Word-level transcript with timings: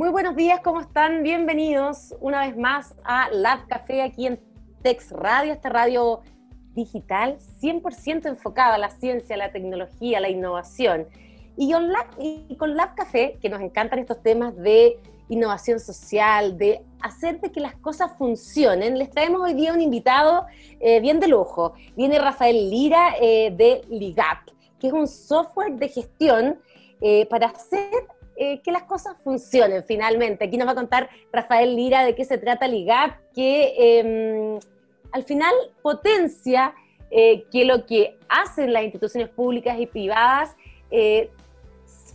Muy 0.00 0.08
buenos 0.08 0.34
días, 0.34 0.60
¿cómo 0.64 0.80
están? 0.80 1.22
Bienvenidos 1.22 2.16
una 2.20 2.46
vez 2.46 2.56
más 2.56 2.94
a 3.04 3.28
Lab 3.32 3.68
Café 3.68 4.00
aquí 4.00 4.26
en 4.26 4.40
Tex 4.82 5.10
Radio, 5.12 5.52
esta 5.52 5.68
radio 5.68 6.22
digital 6.72 7.36
100% 7.60 8.24
enfocada 8.24 8.76
a 8.76 8.78
la 8.78 8.88
ciencia, 8.88 9.36
la 9.36 9.52
tecnología, 9.52 10.18
la 10.20 10.30
innovación. 10.30 11.06
Y 11.54 11.70
con, 11.70 11.92
Lab, 11.92 12.06
y 12.18 12.56
con 12.56 12.76
Lab 12.76 12.94
Café, 12.94 13.36
que 13.42 13.50
nos 13.50 13.60
encantan 13.60 13.98
estos 13.98 14.22
temas 14.22 14.56
de 14.56 14.98
innovación 15.28 15.78
social, 15.78 16.56
de 16.56 16.80
hacer 17.02 17.38
de 17.42 17.52
que 17.52 17.60
las 17.60 17.74
cosas 17.74 18.16
funcionen, 18.16 18.98
les 18.98 19.10
traemos 19.10 19.42
hoy 19.42 19.52
día 19.52 19.74
un 19.74 19.82
invitado 19.82 20.46
eh, 20.80 21.00
bien 21.00 21.20
de 21.20 21.28
lujo. 21.28 21.74
Viene 21.94 22.18
Rafael 22.18 22.70
Lira 22.70 23.16
eh, 23.20 23.52
de 23.54 23.82
Ligap, 23.90 24.48
que 24.78 24.86
es 24.86 24.94
un 24.94 25.06
software 25.06 25.72
de 25.74 25.88
gestión 25.90 26.58
eh, 27.02 27.26
para 27.26 27.48
hacer 27.48 28.08
eh, 28.42 28.62
que 28.62 28.72
las 28.72 28.84
cosas 28.84 29.18
funcionen 29.22 29.84
finalmente. 29.84 30.46
Aquí 30.46 30.56
nos 30.56 30.66
va 30.66 30.72
a 30.72 30.74
contar 30.74 31.10
Rafael 31.30 31.76
Lira 31.76 32.06
de 32.06 32.14
qué 32.14 32.24
se 32.24 32.38
trata 32.38 32.66
Ligap, 32.66 33.18
que 33.34 33.74
em, 33.76 34.58
al 35.12 35.24
final 35.24 35.52
potencia 35.82 36.74
eh, 37.10 37.44
que 37.52 37.66
lo 37.66 37.84
que 37.84 38.16
hacen 38.30 38.72
las 38.72 38.82
instituciones 38.84 39.28
públicas 39.28 39.78
y 39.78 39.84
privadas 39.86 40.56
eh, 40.90 41.28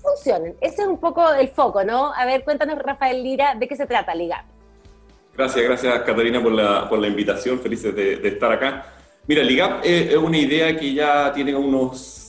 funcionen. 0.02 0.56
Ese 0.62 0.82
es 0.82 0.88
un 0.88 1.00
poco 1.00 1.32
el 1.32 1.50
foco, 1.50 1.84
¿no? 1.84 2.12
A 2.12 2.26
ver, 2.26 2.44
cuéntanos, 2.44 2.80
Rafael 2.80 3.22
Lira, 3.22 3.54
de 3.54 3.68
qué 3.68 3.76
se 3.76 3.86
trata 3.86 4.16
Ligap. 4.16 4.46
Gracias, 5.38 5.64
gracias 5.64 6.00
Catalina 6.00 6.42
por 6.42 6.54
la, 6.54 6.90
por 6.90 6.98
la 6.98 7.08
invitación, 7.08 7.60
felices 7.60 7.96
de, 7.96 8.16
de, 8.16 8.30
estar 8.30 8.52
acá. 8.52 8.96
Mira, 9.28 9.44
Ligap 9.44 9.82
es 9.84 10.16
una 10.16 10.40
idea 10.40 10.76
que 10.76 10.92
ya 10.92 11.32
tiene 11.34 11.54
unos 11.54 12.25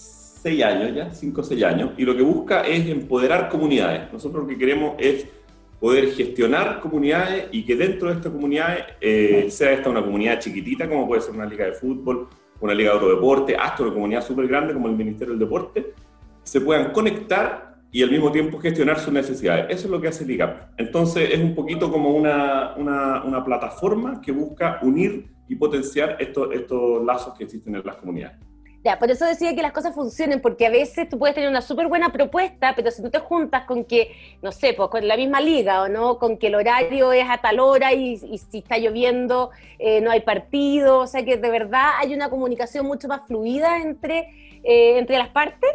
seis 0.46 0.62
años 0.62 0.95
ya, 0.95 1.10
cinco 1.10 1.41
o 1.41 1.45
seis 1.45 1.64
años, 1.64 1.91
y 1.96 2.05
lo 2.05 2.14
que 2.14 2.23
busca 2.23 2.60
es 2.60 2.86
empoderar 2.86 3.48
comunidades. 3.48 4.12
Nosotros 4.12 4.45
lo 4.45 4.48
que 4.48 4.56
queremos 4.56 4.95
es 4.96 5.27
poder 5.80 6.12
gestionar 6.12 6.78
comunidades 6.78 7.46
y 7.50 7.64
que 7.64 7.74
dentro 7.74 8.09
de 8.09 8.14
estas 8.14 8.30
comunidades, 8.30 8.84
eh, 9.00 9.47
sea 9.50 9.72
esta 9.72 9.91
una 9.91 10.05
comunidad 10.05 10.38
chiquitita, 10.38 10.88
como 10.88 11.08
puede 11.08 11.20
ser 11.20 11.34
una 11.34 11.47
liga 11.47 11.64
de 11.64 11.72
fútbol, 11.72 12.28
una 12.61 12.75
liga 12.75 12.92
de 12.92 12.97
otro 12.97 13.08
deporte, 13.08 13.56
hasta 13.56 13.83
una 13.83 13.92
comunidad 13.92 14.25
súper 14.25 14.47
grande 14.47 14.72
como 14.72 14.86
el 14.86 14.94
Ministerio 14.94 15.33
del 15.33 15.41
Deporte, 15.41 15.94
se 16.44 16.60
puedan 16.60 16.92
conectar 16.92 17.75
y 17.91 18.05
al 18.05 18.10
mismo 18.12 18.31
tiempo 18.31 18.60
gestionar 18.60 19.00
sus 19.00 19.12
necesidades. 19.12 19.66
Eso 19.69 19.86
es 19.86 19.91
lo 19.91 20.00
que 20.00 20.06
hace 20.06 20.25
LIGAP. 20.25 20.78
Entonces 20.78 21.28
es 21.33 21.41
un 21.41 21.56
poquito 21.56 21.91
como 21.91 22.10
una, 22.10 22.75
una, 22.77 23.25
una 23.25 23.44
plataforma 23.44 24.20
que 24.20 24.31
busca 24.31 24.78
unir 24.83 25.27
y 25.48 25.56
potenciar 25.56 26.16
estos, 26.20 26.55
estos 26.55 27.05
lazos 27.05 27.34
que 27.36 27.42
existen 27.42 27.75
en 27.75 27.83
las 27.84 27.97
comunidades. 27.97 28.45
Ya, 28.87 29.01
por 29.01 29.11
eso 29.11 29.25
decía 29.25 29.53
que 29.53 29.62
las 29.62 29.73
cosas 29.73 29.97
funcionen, 29.97 30.41
porque 30.41 30.65
a 30.65 30.70
veces 30.70 31.09
tú 31.09 31.19
puedes 31.19 31.34
tener 31.34 31.51
una 31.51 31.61
súper 31.61 31.89
buena 31.89 32.12
propuesta, 32.12 32.73
pero 32.77 32.93
si 32.93 33.03
tú 33.03 33.11
te 33.11 33.19
juntas 33.19 33.65
con 33.65 33.84
que, 33.84 34.12
no 34.43 34.53
sé, 34.53 34.75
pues 34.75 34.91
con 34.91 35.09
la 35.09 35.17
misma 35.17 35.41
liga 35.41 35.83
o 35.83 35.89
no, 35.89 36.20
con 36.20 36.39
que 36.39 36.47
el 36.47 36.55
horario 36.55 37.11
es 37.11 37.28
a 37.28 37.39
tal 37.39 37.59
hora 37.59 37.93
y, 37.93 38.17
si 38.17 38.59
está 38.59 38.78
lloviendo 38.78 39.51
eh, 39.81 40.01
no 40.01 40.12
hay 40.12 40.20
partido, 40.20 41.01
o 41.01 41.06
sea 41.09 41.25
que 41.25 41.37
de 41.37 41.51
verdad 41.51 41.95
hay 41.98 42.15
una 42.15 42.31
comunicación 42.31 42.87
mucho 42.87 43.09
más 43.09 43.27
fluida 43.27 43.83
entre, 43.83 44.28
eh, 44.62 44.98
entre 44.98 45.19
las 45.19 45.31
partes. 45.31 45.69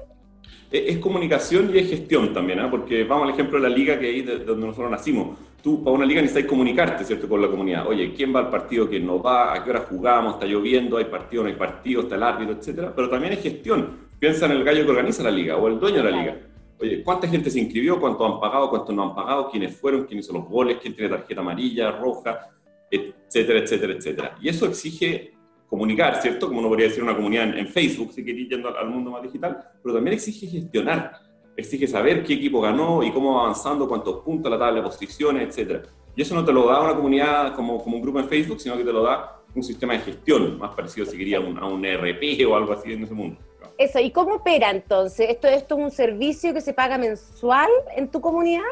Es 0.72 0.98
comunicación 1.00 1.70
y 1.76 1.80
es 1.80 1.90
gestión 1.90 2.34
también, 2.34 2.60
¿eh? 2.60 2.68
porque 2.72 3.04
vamos 3.04 3.28
al 3.28 3.34
ejemplo 3.34 3.60
de 3.60 3.68
la 3.68 3.76
liga 3.76 4.00
que 4.00 4.24
de, 4.24 4.38
donde 4.46 4.68
nosotros 4.68 4.90
nacimos 4.90 5.38
tú 5.62 5.84
para 5.84 5.96
una 5.96 6.06
liga 6.06 6.22
necesitas 6.22 6.50
comunicarte, 6.50 7.04
¿cierto?, 7.04 7.28
con 7.28 7.42
la 7.42 7.48
comunidad. 7.48 7.88
Oye, 7.88 8.14
¿quién 8.14 8.34
va 8.36 8.40
al 8.40 8.50
partido, 8.50 8.90
quién 8.90 9.06
no 9.06 9.22
va, 9.22 9.54
a 9.54 9.64
qué 9.64 9.70
hora 9.70 9.86
jugamos, 9.90 10.34
está 10.34 10.46
lloviendo, 10.46 10.98
hay 10.98 11.06
partido, 11.06 11.44
no 11.44 11.50
hay 11.50 11.56
partido, 11.56 12.02
está 12.02 12.16
el 12.16 12.24
árbitro, 12.24 12.56
etcétera. 12.56 12.94
Pero 12.96 13.10
también 13.10 13.34
es 13.34 13.42
gestión. 13.42 14.10
Piensa 14.20 14.46
en 14.46 14.54
el 14.54 14.64
gallo 14.64 14.86
que 14.86 14.92
organiza 14.92 15.24
la 15.24 15.32
liga 15.32 15.58
o 15.58 15.68
el 15.68 15.80
dueño 15.80 16.04
de 16.04 16.12
la 16.12 16.18
liga. 16.18 16.38
Oye, 16.80 17.04
¿cuánta 17.04 17.28
gente 17.28 17.50
se 17.50 17.60
inscribió? 17.60 18.00
¿Cuántos 18.00 18.32
han 18.32 18.40
pagado? 18.40 18.70
¿Cuántos 18.70 18.96
no 18.96 19.04
han 19.04 19.16
pagado? 19.16 19.50
¿Quiénes 19.50 19.76
fueron? 19.76 20.06
¿Quién 20.06 20.20
hizo 20.20 20.34
los 20.34 20.46
goles? 20.48 20.78
¿Quién 20.82 20.96
tiene 20.96 21.10
tarjeta 21.10 21.42
amarilla, 21.42 21.92
roja? 21.92 22.50
Etcétera, 22.90 23.60
etcétera, 23.60 23.94
etcétera. 23.94 24.38
Y 24.42 24.50
eso 24.50 24.66
exige 24.66 25.34
comunicar, 25.68 26.22
¿cierto? 26.22 26.48
Como 26.48 26.60
uno 26.60 26.68
podría 26.68 26.88
decir 26.88 27.02
una 27.02 27.16
comunidad 27.16 27.58
en, 27.58 27.68
Facebook, 27.68 28.12
si 28.12 28.26
queréis 28.26 28.50
yendo 28.50 28.78
al 28.78 28.90
mundo 28.90 29.12
más 29.12 29.24
digital, 29.24 29.58
pero 29.82 29.96
también 29.96 30.16
exige 30.16 30.48
gestionar 30.48 31.14
exige 31.56 31.88
saber 31.88 32.24
qué 32.24 32.34
equipo 32.34 32.62
ganó 32.62 33.04
y 33.04 33.12
cómo 33.12 33.36
va 33.36 33.42
avanzando, 33.44 33.88
cuántos 33.88 34.22
puntos, 34.24 34.52
la 34.52 34.58
tabla 34.58 34.82
de 34.82 34.84
posiciones, 34.84 35.48
etcétera. 35.48 35.84
Y 36.16 36.22
eso 36.22 36.36
no 36.36 36.44
te 36.44 36.52
lo 36.52 36.68
da 36.68 36.82
una 36.82 36.96
comunidad 36.96 37.56
como, 37.56 37.82
como 37.82 37.98
un 37.98 38.02
grupo 38.02 38.20
en 38.20 38.28
Facebook, 38.28 38.60
sino 38.60 38.78
que 38.78 38.84
te 38.84 38.92
lo 38.92 39.04
da 39.04 39.42
un 39.54 39.64
sistema 39.64 39.94
de 39.94 40.00
gestión, 40.00 40.58
más 40.58 40.74
parecido 40.76 41.06
si 41.06 41.18
quería 41.18 41.38
a 41.38 41.66
un 41.68 41.86
ERP 41.86 42.48
o 42.48 42.56
algo 42.56 42.74
así 42.74 42.94
en 42.94 43.04
ese 43.04 43.14
mundo. 43.14 43.38
Eso, 43.78 44.00
¿y 44.00 44.12
cómo 44.12 44.36
opera 44.36 44.70
entonces? 44.70 45.30
¿Esto, 45.30 45.48
¿Esto 45.48 45.78
es 45.78 45.84
un 45.84 45.92
servicio 45.92 46.54
que 46.54 46.62
se 46.62 46.74
paga 46.74 46.98
mensual 46.98 47.70
en 47.96 48.10
tu 48.10 48.22
comunidad? 48.22 48.64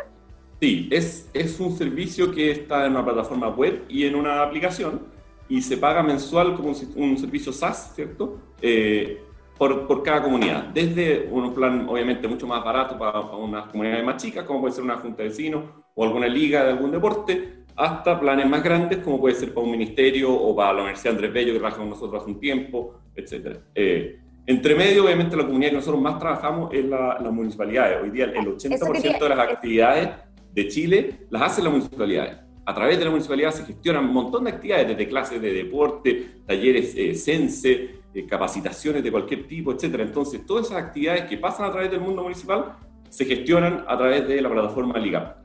Sí, 0.61 0.87
es, 0.91 1.29
es 1.33 1.59
un 1.59 1.75
servicio 1.75 2.31
que 2.31 2.51
está 2.51 2.85
en 2.85 2.91
una 2.91 3.05
plataforma 3.05 3.49
web 3.49 3.85
y 3.87 4.05
en 4.05 4.15
una 4.15 4.43
aplicación 4.43 5.01
y 5.47 5.61
se 5.61 5.77
paga 5.77 6.03
mensual 6.03 6.55
como 6.55 6.69
un, 6.69 6.75
un 6.95 7.17
servicio 7.17 7.51
SaaS, 7.51 7.93
¿cierto? 7.95 8.37
Eh, 8.61 9.21
por, 9.59 9.85
por, 9.85 10.01
cada 10.01 10.23
comunidad. 10.23 10.63
Desde 10.73 11.27
un 11.29 11.53
plan, 11.53 11.85
obviamente, 11.89 12.27
mucho 12.27 12.47
más 12.47 12.63
barato 12.63 12.97
para, 12.97 13.21
para 13.21 13.35
unas 13.35 13.65
comunidades 13.67 14.05
más 14.05 14.17
chicas, 14.17 14.45
como 14.45 14.61
puede 14.61 14.73
ser 14.73 14.85
una 14.85 14.95
junta 14.95 15.21
de 15.21 15.29
vecinos 15.29 15.65
o 15.93 16.03
alguna 16.05 16.27
liga 16.27 16.63
de 16.63 16.71
algún 16.71 16.91
deporte, 16.91 17.65
hasta 17.75 18.19
planes 18.19 18.47
más 18.49 18.63
grandes, 18.63 18.99
como 18.99 19.19
puede 19.19 19.35
ser 19.35 19.53
para 19.53 19.65
un 19.65 19.71
ministerio 19.71 20.33
o 20.33 20.55
para 20.55 20.73
la 20.73 20.79
Universidad 20.83 21.13
Andrés 21.13 21.33
Bello, 21.33 21.53
que 21.53 21.59
trabaja 21.59 21.77
con 21.77 21.89
nosotros 21.89 22.21
hace 22.21 22.31
un 22.31 22.39
tiempo, 22.39 23.01
etc. 23.15 23.57
Eh, 23.75 24.19
entre 24.45 24.75
medio, 24.75 25.05
obviamente, 25.05 25.35
la 25.35 25.45
comunidad 25.45 25.71
que 25.71 25.75
nosotros 25.75 26.01
más 26.01 26.17
trabajamos 26.17 26.73
es 26.73 26.85
la, 26.85 27.19
las 27.21 27.31
municipalidades. 27.31 27.99
Hoy 28.01 28.11
día, 28.11 28.25
el 28.25 28.47
80% 28.47 29.19
de 29.19 29.29
las 29.29 29.39
actividades 29.39 30.09
de 30.53 30.67
Chile 30.69 31.19
las 31.29 31.41
hacen 31.43 31.65
las 31.65 31.73
municipalidades. 31.73 32.37
A 32.65 32.73
través 32.73 32.97
de 32.97 33.05
la 33.05 33.11
municipalidad 33.11 33.51
se 33.51 33.65
gestionan 33.65 34.05
un 34.05 34.13
montón 34.13 34.43
de 34.45 34.51
actividades, 34.51 34.87
desde 34.87 35.07
clases 35.07 35.41
de 35.41 35.53
deporte, 35.53 36.41
talleres 36.45 36.93
eh, 36.95 37.15
sense, 37.15 37.98
eh, 38.13 38.25
capacitaciones 38.25 39.03
de 39.03 39.11
cualquier 39.11 39.47
tipo, 39.47 39.71
etcétera. 39.71 40.03
Entonces, 40.03 40.45
todas 40.45 40.67
esas 40.67 40.77
actividades 40.83 41.25
que 41.25 41.37
pasan 41.37 41.65
a 41.67 41.71
través 41.71 41.91
del 41.91 42.01
mundo 42.01 42.23
municipal 42.23 42.75
se 43.09 43.25
gestionan 43.25 43.85
a 43.87 43.97
través 43.97 44.27
de 44.27 44.41
la 44.41 44.49
plataforma 44.49 44.97
LIGAP. 44.97 45.39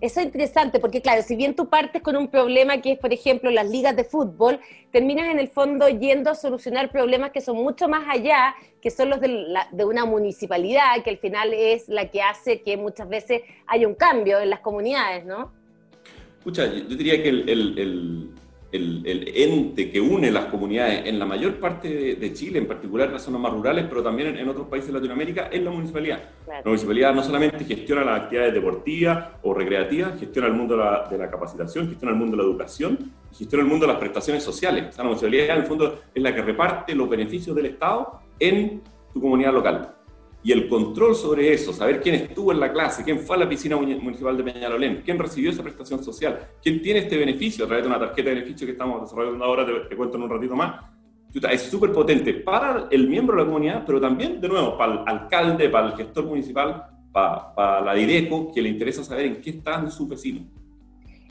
Eso 0.00 0.20
es 0.20 0.26
interesante 0.26 0.80
porque, 0.80 1.00
claro, 1.00 1.22
si 1.22 1.34
bien 1.34 1.54
tú 1.54 1.68
partes 1.70 2.02
con 2.02 2.14
un 2.16 2.28
problema 2.28 2.78
que 2.82 2.92
es, 2.92 2.98
por 2.98 3.12
ejemplo, 3.12 3.50
las 3.50 3.70
ligas 3.70 3.96
de 3.96 4.04
fútbol, 4.04 4.60
terminas 4.90 5.30
en 5.30 5.38
el 5.38 5.48
fondo 5.48 5.88
yendo 5.88 6.30
a 6.30 6.34
solucionar 6.34 6.90
problemas 6.90 7.30
que 7.30 7.40
son 7.40 7.56
mucho 7.56 7.88
más 7.88 8.04
allá, 8.08 8.54
que 8.82 8.90
son 8.90 9.08
los 9.08 9.18
de, 9.20 9.28
la, 9.28 9.66
de 9.72 9.84
una 9.84 10.04
municipalidad, 10.04 11.02
que 11.02 11.10
al 11.10 11.16
final 11.16 11.54
es 11.54 11.88
la 11.88 12.10
que 12.10 12.20
hace 12.20 12.60
que 12.60 12.76
muchas 12.76 13.08
veces 13.08 13.42
haya 13.66 13.88
un 13.88 13.94
cambio 13.94 14.40
en 14.40 14.50
las 14.50 14.60
comunidades, 14.60 15.24
¿no? 15.24 15.52
Escucha, 16.38 16.66
yo 16.66 16.96
diría 16.96 17.22
que 17.22 17.30
el, 17.30 17.48
el 17.48 17.78
el, 17.78 18.30
ente 18.74 19.90
que 19.90 20.00
une 20.00 20.30
las 20.30 20.46
comunidades 20.46 21.06
en 21.06 21.18
la 21.18 21.26
mayor 21.26 21.60
parte 21.60 22.16
de, 22.16 22.32
Chile, 22.32 22.58
en 22.58 22.66
particular 22.66 23.08
en 23.08 23.14
las 23.14 23.22
zonas 23.22 23.40
más 23.40 23.52
rurales, 23.52 23.86
pero 23.88 24.02
también 24.02 24.36
en, 24.36 24.48
otros 24.48 24.66
países 24.66 24.88
de 24.88 24.94
Latinoamérica, 24.94 25.48
es 25.52 25.62
la 25.62 25.70
municipalidad. 25.70 26.22
La 26.46 26.62
municipalidad 26.64 27.14
no 27.14 27.22
solamente 27.22 27.64
gestiona 27.64 28.04
las 28.04 28.22
actividades 28.22 28.54
deportivas 28.54 29.28
o 29.42 29.54
recreativas, 29.54 30.18
gestiona 30.18 30.48
el 30.48 30.54
mundo 30.54 30.76
de 30.76 30.84
la, 30.84 31.08
de 31.08 31.18
la, 31.18 31.30
capacitación, 31.30 31.88
gestiona 31.88 32.12
el 32.12 32.18
mundo 32.18 32.36
de 32.36 32.42
la 32.42 32.48
educación, 32.48 33.12
gestiona 33.32 33.62
el 33.62 33.70
mundo 33.70 33.86
de 33.86 33.92
las 33.92 34.00
prestaciones 34.00 34.42
sociales. 34.42 34.86
O 34.88 34.92
sea, 34.92 35.04
la 35.04 35.10
municipalidad 35.10 35.56
en 35.56 35.62
el 35.62 35.66
fondo 35.66 36.00
es 36.14 36.22
la 36.22 36.34
que 36.34 36.42
reparte 36.42 36.94
los 36.94 37.08
beneficios 37.08 37.54
del 37.54 37.66
Estado 37.66 38.20
en 38.38 38.82
tu 39.12 39.20
comunidad 39.20 39.52
local 39.52 39.94
y 40.44 40.52
el 40.52 40.68
control 40.68 41.16
sobre 41.16 41.54
eso, 41.54 41.72
saber 41.72 42.02
quién 42.02 42.16
estuvo 42.16 42.52
en 42.52 42.60
la 42.60 42.70
clase, 42.70 43.02
quién 43.02 43.18
fue 43.18 43.34
a 43.36 43.40
la 43.40 43.48
piscina 43.48 43.76
municipal 43.76 44.36
de 44.36 44.44
Peñalolén, 44.44 45.00
quién 45.02 45.18
recibió 45.18 45.50
esa 45.50 45.62
prestación 45.62 46.04
social, 46.04 46.50
quién 46.62 46.82
tiene 46.82 47.00
este 47.00 47.16
beneficio 47.16 47.64
a 47.64 47.66
través 47.66 47.84
de 47.84 47.88
una 47.88 47.98
tarjeta 47.98 48.28
de 48.28 48.34
beneficio 48.34 48.66
que 48.66 48.72
estamos 48.72 49.00
desarrollando 49.00 49.42
ahora, 49.42 49.66
te, 49.88 49.96
cuento 49.96 50.18
en 50.18 50.22
un 50.24 50.30
ratito 50.30 50.54
más. 50.54 50.84
Es 51.50 51.62
súper 51.62 51.92
potente 51.92 52.34
para 52.34 52.88
el 52.90 53.08
miembro 53.08 53.36
de 53.36 53.42
la 53.42 53.46
comunidad, 53.46 53.84
pero 53.86 53.98
también, 53.98 54.38
de 54.38 54.46
nuevo, 54.46 54.76
para 54.76 54.92
el 54.92 54.98
alcalde, 55.06 55.70
para 55.70 55.86
el 55.86 55.94
gestor 55.94 56.26
municipal, 56.26 56.90
para, 57.10 57.54
para 57.54 57.80
la 57.80 57.94
DIRECO, 57.94 58.52
que 58.52 58.60
le 58.60 58.68
interesa 58.68 59.02
saber 59.02 59.24
en 59.24 59.40
qué 59.40 59.48
está 59.48 59.90
su 59.90 60.06
vecino. 60.06 60.42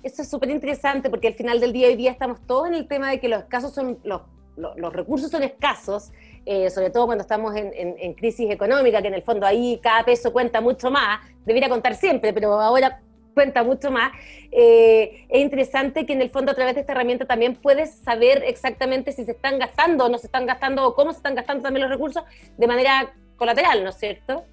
Eso 0.02 0.24
es 0.24 0.30
súper 0.30 0.50
interesante 0.50 1.12
porque 1.12 1.28
al 1.28 1.36
final 1.36 1.60
del 1.60 1.72
día 1.72 1.88
hoy 1.88 1.96
día 1.96 2.12
estamos 2.12 2.40
todos 2.48 2.68
en 2.68 2.74
el 2.74 2.88
tema 2.88 3.12
de 3.12 3.20
que 3.20 3.30
los 3.30 3.44
casos 3.44 3.74
son, 3.74 4.00
los, 4.04 4.24
los, 4.58 4.76
los 4.76 4.92
recursos 4.92 5.30
son 5.30 5.44
escasos 5.44 6.12
eh, 6.46 6.70
sobre 6.70 6.90
todo 6.90 7.06
cuando 7.06 7.22
estamos 7.22 7.56
en, 7.56 8.14
crisis 8.16 8.50
económica, 8.50 9.02
que 9.02 9.08
en 9.08 9.14
el 9.14 9.22
fondo 9.22 9.46
ahí 9.46 9.80
cada 9.82 10.04
peso 10.04 10.34
cuenta 10.34 10.60
mucho 10.60 10.92
más, 10.92 11.22
debiera 11.46 11.70
contar 11.70 11.96
siempre, 11.96 12.34
pero 12.34 12.60
ahora 12.60 13.02
cuenta 13.34 13.64
mucho 13.64 13.92
más. 13.92 14.12
Eh, 14.52 15.26
es 15.30 15.42
interesante 15.42 16.06
que 16.06 16.14
en 16.14 16.22
el 16.22 16.30
fondo 16.30 16.52
a 16.52 16.56
través 16.56 16.76
de 16.76 16.82
esta 16.82 16.94
herramienta 16.94 17.26
también 17.26 17.56
puedes 17.56 17.96
saber 17.96 18.44
exactamente 18.46 19.12
si 19.12 19.24
se 19.26 19.32
están 19.32 19.58
gastando 19.58 20.06
o 20.06 20.10
no 20.10 20.18
se 20.18 20.28
están 20.28 20.46
gastando 20.46 20.86
o 20.86 20.96
cómo 20.96 21.12
se 21.12 21.18
están 21.18 21.36
gastando 21.36 21.64
también 21.64 21.84
los 21.84 21.92
recursos 21.92 22.24
de 22.58 22.68
manera 22.68 23.14
colateral, 23.38 23.84
¿no 23.84 23.90
es 23.90 23.98
cierto? 23.98 24.44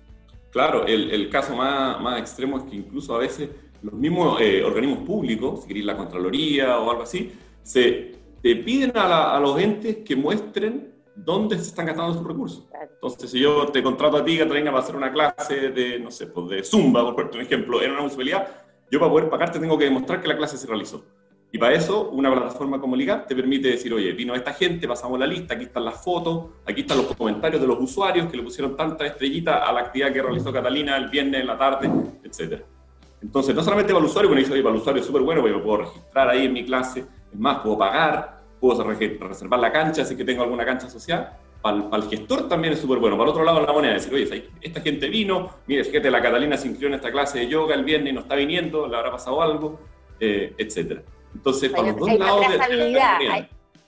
Claro, 0.50 0.86
el, 0.86 1.28
caso 1.30 1.54
más, 1.54 2.00
más, 2.00 2.20
extremo 2.20 2.58
es 2.58 2.64
que 2.64 2.76
incluso 2.76 3.14
a 3.14 3.18
veces 3.18 3.50
los 3.82 3.94
mismos 3.94 4.40
eh, 4.40 4.64
organismos 4.64 5.04
públicos, 5.04 5.62
si 5.62 5.68
queréis 5.68 5.86
la 5.86 5.96
Contraloría 5.96 6.78
o 6.78 6.90
algo 6.90 7.02
así, 7.02 7.32
se 7.62 8.12
te 8.42 8.56
piden 8.56 8.92
a, 8.96 9.36
a 9.36 9.40
los 9.40 9.58
entes 9.60 9.98
que 9.98 10.16
muestren 10.16 10.99
dónde 11.14 11.56
se 11.56 11.68
están 11.68 11.86
gastando 11.86 12.14
sus 12.14 12.26
recursos. 12.26 12.66
Entonces, 12.80 13.30
si 13.30 13.40
yo 13.40 13.66
te 13.66 13.82
contrato 13.82 14.16
a 14.16 14.24
ti, 14.24 14.38
Catalina, 14.38 14.70
para 14.70 14.82
hacer 14.82 14.96
una 14.96 15.12
clase 15.12 15.70
de, 15.70 15.98
no 15.98 16.10
sé, 16.10 16.26
pues 16.26 16.48
de 16.48 16.64
Zumba, 16.64 17.14
por 17.14 17.30
un 17.32 17.40
ejemplo, 17.40 17.82
en 17.82 17.90
una 17.90 18.00
municipalidad, 18.00 18.48
yo 18.90 18.98
para 18.98 19.10
poder 19.10 19.30
pagarte 19.30 19.58
tengo 19.58 19.78
que 19.78 19.84
demostrar 19.84 20.20
que 20.20 20.28
la 20.28 20.36
clase 20.36 20.56
se 20.56 20.66
realizó. 20.66 21.04
Y 21.52 21.58
para 21.58 21.74
eso, 21.74 22.10
una 22.10 22.30
plataforma 22.30 22.80
como 22.80 22.94
Ligap 22.94 23.26
te 23.26 23.34
permite 23.34 23.68
decir, 23.68 23.92
oye, 23.92 24.12
vino 24.12 24.34
esta 24.36 24.52
gente, 24.52 24.86
pasamos 24.86 25.18
la 25.18 25.26
lista, 25.26 25.54
aquí 25.54 25.64
están 25.64 25.84
las 25.84 26.02
fotos, 26.02 26.50
aquí 26.64 26.82
están 26.82 26.98
los 26.98 27.16
comentarios 27.16 27.60
de 27.60 27.66
los 27.66 27.80
usuarios 27.80 28.30
que 28.30 28.36
le 28.36 28.44
pusieron 28.44 28.76
tantas 28.76 29.08
estrellitas 29.08 29.60
a 29.68 29.72
la 29.72 29.80
actividad 29.80 30.12
que 30.12 30.22
realizó 30.22 30.52
Catalina 30.52 30.96
el 30.96 31.08
viernes 31.08 31.40
en 31.40 31.46
la 31.48 31.58
tarde, 31.58 31.90
etc. 32.22 32.62
Entonces, 33.20 33.54
no 33.54 33.62
solamente 33.62 33.92
para 33.92 34.04
el 34.04 34.08
usuario, 34.08 34.28
bueno, 34.28 34.40
dice, 34.40 34.52
oye, 34.52 34.62
para 34.62 34.74
el 34.76 34.80
usuario 34.80 35.00
es 35.00 35.06
súper 35.06 35.22
bueno, 35.22 35.40
porque 35.40 35.56
me 35.56 35.62
puedo 35.62 35.78
registrar 35.78 36.28
ahí 36.28 36.46
en 36.46 36.52
mi 36.52 36.64
clase, 36.64 37.00
es 37.00 37.38
más, 37.38 37.58
puedo 37.58 37.76
pagar, 37.78 38.39
puedo 38.60 38.84
reservar 38.84 39.58
la 39.58 39.72
cancha 39.72 40.04
si 40.04 40.16
que 40.16 40.24
tengo 40.24 40.42
alguna 40.42 40.64
cancha 40.64 40.88
social. 40.88 41.32
Para 41.62 41.76
el, 41.96 42.02
gestor 42.04 42.48
también 42.48 42.74
es 42.74 42.80
súper 42.80 42.98
bueno. 42.98 43.16
Para 43.16 43.24
el 43.24 43.30
otro 43.30 43.44
lado 43.44 43.60
de 43.60 43.66
la 43.66 43.72
moneda, 43.72 43.94
decir, 43.94 44.14
oye, 44.14 44.48
esta 44.60 44.80
gente 44.80 45.08
vino, 45.08 45.50
mire, 45.66 45.84
fíjate, 45.84 46.10
la 46.10 46.22
Catalina 46.22 46.56
se 46.56 46.68
inscribió 46.68 46.88
en 46.88 46.94
esta 46.94 47.10
clase 47.10 47.40
de 47.40 47.48
yoga 47.48 47.74
el 47.74 47.84
viernes 47.84 48.12
y 48.12 48.14
no 48.14 48.20
está 48.20 48.34
viniendo, 48.34 48.86
le 48.86 48.96
habrá 48.96 49.10
pasado 49.10 49.42
algo, 49.42 49.80
eh, 50.18 50.54
etcétera. 50.56 51.02
Entonces, 51.34 51.70
para 51.70 51.88
los 51.88 51.96
dos 51.98 52.18
lados 52.18 52.46
de, 52.48 53.00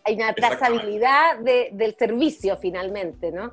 hay, 0.05 0.15
una 0.15 0.33
trazabilidad 0.35 1.39
del 1.39 1.95
servicio 1.95 2.57
finalmente, 2.57 3.33
¿no? 3.33 3.53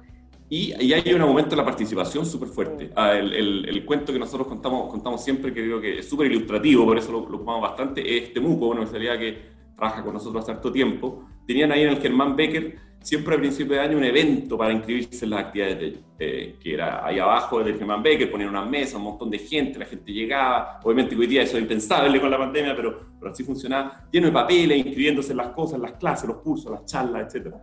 Y, 0.51 0.73
y, 0.83 0.93
hay 0.93 1.13
un 1.13 1.21
aumento 1.21 1.51
de 1.51 1.57
la 1.57 1.65
participación 1.65 2.25
súper 2.25 2.49
fuerte. 2.49 2.89
Ah, 2.95 3.13
el, 3.13 3.69
el, 3.69 3.85
cuento 3.85 4.11
que 4.11 4.17
nosotros 4.17 4.47
contamos, 4.47 4.89
contamos 4.89 5.23
siempre, 5.23 5.53
que 5.53 5.63
creo 5.63 5.79
que 5.79 5.99
es 5.99 6.09
súper 6.09 6.25
ilustrativo, 6.25 6.85
por 6.85 6.97
eso 6.97 7.11
lo, 7.11 7.29
lo 7.29 7.37
ocupamos 7.37 7.61
bastante, 7.61 8.17
es 8.17 8.33
Temuco, 8.33 8.65
una 8.65 8.81
universidad 8.81 9.19
que 9.19 9.59
trabaja 9.79 10.03
con 10.03 10.13
nosotros 10.13 10.43
hace 10.43 10.51
harto 10.51 10.71
tiempo. 10.71 11.23
Tenían 11.47 11.71
ahí 11.71 11.83
en 11.83 11.89
el 11.89 12.01
Germán 12.01 12.35
Becker 12.35 12.77
siempre 13.01 13.35
a 13.35 13.37
principio 13.37 13.75
de 13.75 13.79
año 13.79 13.97
un 13.97 14.03
evento 14.03 14.57
para 14.57 14.73
inscribirse 14.73 15.23
en 15.23 15.31
las 15.31 15.45
actividades 15.45 15.79
de 15.79 15.85
ellos, 15.85 16.01
eh, 16.19 16.55
que 16.61 16.73
era 16.73 17.05
ahí 17.05 17.17
abajo 17.17 17.63
del 17.63 17.77
Germán 17.77 18.03
Becker, 18.03 18.29
ponían 18.29 18.49
una 18.49 18.65
mesa, 18.65 18.97
un 18.97 19.03
montón 19.03 19.29
de 19.29 19.39
gente, 19.39 19.79
la 19.79 19.85
gente 19.85 20.11
llegaba, 20.11 20.81
obviamente 20.83 21.15
hoy 21.15 21.25
día 21.25 21.43
eso 21.43 21.55
es 21.55 21.63
impensable 21.63 22.19
con 22.19 22.29
la 22.29 22.37
pandemia, 22.37 22.75
pero, 22.75 22.99
pero 23.17 23.31
así 23.31 23.43
funcionaba, 23.43 24.05
lleno 24.11 24.27
de 24.27 24.33
papeles, 24.33 24.85
inscribiéndose 24.85 25.31
en 25.31 25.37
las 25.37 25.47
cosas, 25.49 25.79
las 25.79 25.93
clases, 25.93 26.27
los 26.27 26.39
cursos, 26.39 26.71
las 26.71 26.85
charlas, 26.85 27.33
etc. 27.33 27.53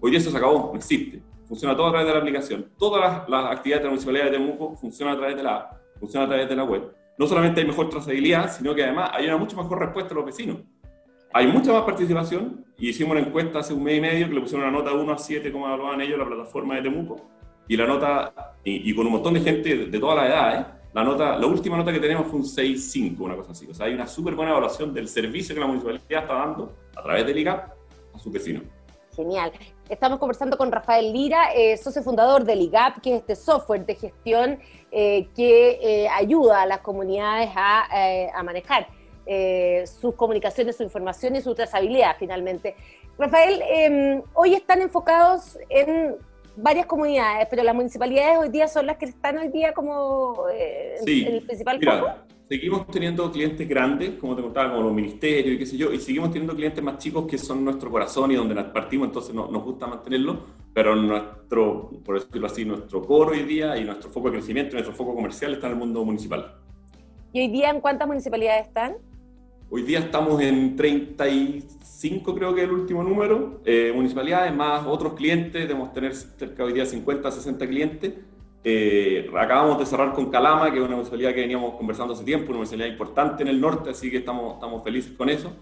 Hoy 0.00 0.10
día 0.10 0.18
eso 0.18 0.30
se 0.30 0.36
acabó, 0.38 0.70
no 0.72 0.78
existe, 0.78 1.22
funciona 1.46 1.76
todo 1.76 1.88
a 1.88 1.90
través 1.90 2.06
de 2.06 2.14
la 2.14 2.20
aplicación, 2.20 2.72
todas 2.78 3.28
las, 3.28 3.44
actividades 3.52 3.82
de 3.82 3.84
la 3.84 3.90
Municipalidad 3.90 4.24
de 4.24 4.30
Temuco 4.30 4.76
funcionan 4.76 5.14
a 5.14 5.18
través 5.18 5.36
de 5.36 5.42
la 5.42 5.70
funcionan 6.00 6.26
a 6.26 6.30
través 6.30 6.48
de 6.48 6.56
la 6.56 6.64
web. 6.64 6.92
No 7.18 7.26
solamente 7.26 7.60
hay 7.62 7.66
mejor 7.66 7.88
trazabilidad, 7.88 8.54
sino 8.54 8.74
que 8.74 8.84
además 8.84 9.10
hay 9.14 9.26
una 9.26 9.38
mucho 9.38 9.56
mejor 9.56 9.78
respuesta 9.78 10.12
a 10.12 10.16
los 10.16 10.26
vecinos 10.26 10.58
hay 11.36 11.46
mucha 11.48 11.70
más 11.70 11.82
participación 11.82 12.64
y 12.78 12.88
hicimos 12.88 13.12
una 13.12 13.20
encuesta 13.20 13.58
hace 13.58 13.74
un 13.74 13.82
mes 13.82 13.98
y 13.98 14.00
medio 14.00 14.26
que 14.26 14.34
le 14.34 14.40
pusieron 14.40 14.66
una 14.66 14.78
nota 14.78 14.94
1 14.94 15.12
a 15.12 15.18
7, 15.18 15.52
como 15.52 15.66
hablaban 15.66 16.00
ellos, 16.00 16.18
la 16.18 16.24
plataforma 16.24 16.76
de 16.76 16.82
Temuco, 16.82 17.28
y 17.68 17.76
la 17.76 17.86
nota, 17.86 18.56
y, 18.64 18.94
con 18.94 19.06
un 19.06 19.12
montón 19.12 19.34
de 19.34 19.40
gente 19.40 19.76
de, 19.88 19.98
todas 19.98 20.16
las 20.16 20.28
edades, 20.28 20.66
la 20.94 21.04
nota, 21.04 21.36
la 21.36 21.46
última 21.46 21.76
nota 21.76 21.92
que 21.92 22.00
tenemos 22.00 22.26
fue 22.28 22.40
un 22.40 22.44
6-5, 22.46 23.20
una 23.20 23.36
cosa 23.36 23.52
así. 23.52 23.66
O 23.70 23.74
sea, 23.74 23.84
hay 23.84 23.92
una 23.92 24.06
súper 24.06 24.34
buena 24.34 24.52
evaluación 24.52 24.94
del 24.94 25.08
servicio 25.08 25.54
que 25.54 25.60
la 25.60 25.66
municipalidad 25.66 26.22
está 26.22 26.34
dando 26.34 26.72
a 26.96 27.02
través 27.02 27.26
del 27.26 27.36
IGAP 27.36 27.70
a 28.14 28.18
sus 28.18 28.32
vecinos. 28.32 28.62
Genial. 29.14 29.52
Estamos 29.90 30.18
conversando 30.18 30.56
con 30.56 30.72
Rafael 30.72 31.12
Lira, 31.12 31.52
eh, 31.54 31.76
socio 31.76 32.02
fundador 32.02 32.44
del 32.44 32.62
IGAP, 32.62 33.02
que 33.02 33.14
es 33.14 33.20
este 33.20 33.36
software 33.36 33.84
de 33.84 33.94
gestión 33.94 34.58
eh, 34.90 35.28
que 35.34 35.78
eh, 35.82 36.08
ayuda 36.08 36.62
a 36.62 36.66
las 36.66 36.80
comunidades 36.80 37.50
a, 37.54 38.30
a 38.34 38.42
manejar 38.42 38.88
eh, 39.26 39.84
sus 39.86 40.14
comunicaciones, 40.14 40.76
su 40.76 40.84
información 40.84 41.36
y 41.36 41.40
su 41.40 41.54
trazabilidad 41.54 42.16
finalmente. 42.18 42.76
Rafael, 43.18 43.62
em, 43.68 44.22
hoy 44.34 44.54
están 44.54 44.80
enfocados 44.80 45.58
en 45.68 46.16
varias 46.56 46.86
comunidades, 46.86 47.48
pero 47.50 47.62
las 47.62 47.74
municipalidades 47.74 48.38
hoy 48.38 48.48
día 48.48 48.68
son 48.68 48.86
las 48.86 48.96
que 48.96 49.06
están 49.06 49.38
hoy 49.38 49.48
día 49.48 49.72
como 49.72 50.46
eh, 50.52 50.96
el 51.06 51.42
principal 51.42 51.80
foco. 51.82 52.10
Seguimos 52.48 52.86
teniendo 52.86 53.30
clientes 53.32 53.68
grandes, 53.68 54.10
como 54.20 54.36
te 54.36 54.42
contaba, 54.42 54.70
como 54.70 54.84
los 54.84 54.92
ministerios 54.92 55.56
y 55.56 55.58
qué 55.58 55.66
sé 55.66 55.76
yo, 55.76 55.92
y 55.92 55.98
seguimos 55.98 56.30
teniendo 56.30 56.54
clientes 56.54 56.82
más 56.82 56.98
chicos 56.98 57.26
que 57.26 57.38
son 57.38 57.64
nuestro 57.64 57.90
corazón 57.90 58.30
y 58.30 58.36
donde 58.36 58.54
nos 58.54 58.66
partimos, 58.66 59.08
entonces 59.08 59.34
nos 59.34 59.64
gusta 59.64 59.88
mantenerlo, 59.88 60.44
pero 60.72 60.94
nuestro, 60.94 61.90
por 62.04 62.20
decirlo 62.20 62.46
así, 62.46 62.64
nuestro 62.64 63.02
core 63.02 63.38
hoy 63.38 63.42
día 63.42 63.76
y 63.76 63.84
nuestro 63.84 64.10
foco 64.10 64.30
de 64.30 64.36
crecimiento, 64.36 64.74
nuestro 64.74 64.94
foco 64.94 65.16
comercial 65.16 65.54
está 65.54 65.66
en 65.66 65.72
el 65.72 65.78
mundo 65.80 66.04
municipal. 66.04 66.54
¿Y 67.32 67.40
hoy 67.40 67.48
día 67.48 67.70
en 67.70 67.80
cuántas 67.80 68.06
municipalidades 68.06 68.68
están? 68.68 68.94
Hoy 69.68 69.82
día 69.82 69.98
estamos 69.98 70.40
en 70.42 70.76
35, 70.76 72.34
creo 72.36 72.54
que 72.54 72.62
es 72.62 72.68
el 72.68 72.72
último 72.72 73.02
número, 73.02 73.60
eh, 73.64 73.90
municipalidades, 73.92 74.54
más 74.54 74.86
otros 74.86 75.14
clientes, 75.14 75.66
debemos 75.66 75.92
tener 75.92 76.14
cerca 76.14 76.62
hoy 76.62 76.72
día 76.72 76.86
50, 76.86 77.32
60 77.32 77.66
clientes. 77.66 78.14
Eh, 78.62 79.28
acabamos 79.36 79.76
de 79.80 79.86
cerrar 79.86 80.12
con 80.12 80.30
Calama, 80.30 80.70
que 80.70 80.78
es 80.78 80.84
una 80.84 80.94
municipalidad 80.94 81.34
que 81.34 81.40
veníamos 81.40 81.74
conversando 81.74 82.14
hace 82.14 82.22
tiempo, 82.22 82.50
una 82.50 82.58
municipalidad 82.58 82.92
importante 82.92 83.42
en 83.42 83.48
el 83.48 83.60
norte, 83.60 83.90
así 83.90 84.08
que 84.08 84.18
estamos, 84.18 84.54
estamos 84.54 84.84
felices 84.84 85.12
con 85.16 85.28
eso. 85.28 85.52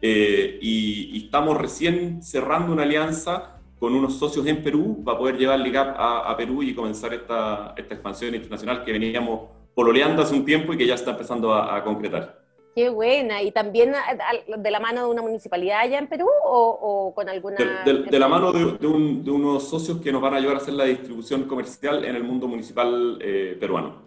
Eh, 0.00 0.58
y, 0.62 1.24
estamos 1.26 1.58
recién 1.58 2.22
cerrando 2.22 2.72
una 2.72 2.84
alianza 2.84 3.58
con 3.78 3.94
unos 3.94 4.14
socios 4.14 4.46
en 4.46 4.62
Perú 4.62 5.02
para 5.04 5.18
poder 5.18 5.36
llevar 5.36 5.60
LIGAP 5.60 5.96
a, 5.98 6.30
a 6.30 6.36
Perú 6.38 6.62
y 6.62 6.74
comenzar 6.74 7.12
esta, 7.12 7.74
esta 7.76 7.94
expansión 7.94 8.34
internacional 8.34 8.84
que 8.84 8.92
veníamos 8.92 9.50
pololeando 9.74 10.22
hace 10.22 10.34
un 10.34 10.46
tiempo 10.46 10.72
y 10.72 10.78
que 10.78 10.86
ya 10.86 10.94
está 10.94 11.10
empezando 11.10 11.52
a, 11.52 11.76
a 11.76 11.84
concretar. 11.84 12.39
Qué 12.74 12.88
buena. 12.88 13.42
¿Y 13.42 13.50
también 13.50 13.92
de 14.56 14.70
la 14.70 14.80
mano 14.80 15.04
de 15.04 15.10
una 15.10 15.22
municipalidad 15.22 15.80
allá 15.80 15.98
en 15.98 16.08
Perú 16.08 16.28
o, 16.44 17.12
con 17.14 17.28
alguna...? 17.28 17.56
De, 17.84 18.18
la 18.18 18.28
mano 18.28 18.52
de, 18.52 19.30
unos 19.30 19.68
socios 19.68 20.00
que 20.00 20.12
nos 20.12 20.22
van 20.22 20.34
a 20.34 20.36
ayudar 20.36 20.56
a 20.56 20.58
hacer 20.58 20.74
la 20.74 20.84
distribución 20.84 21.44
comercial 21.44 22.04
en 22.04 22.14
el 22.14 22.22
mundo 22.22 22.46
municipal 22.46 23.18
eh, 23.20 23.56
peruano. 23.58 24.02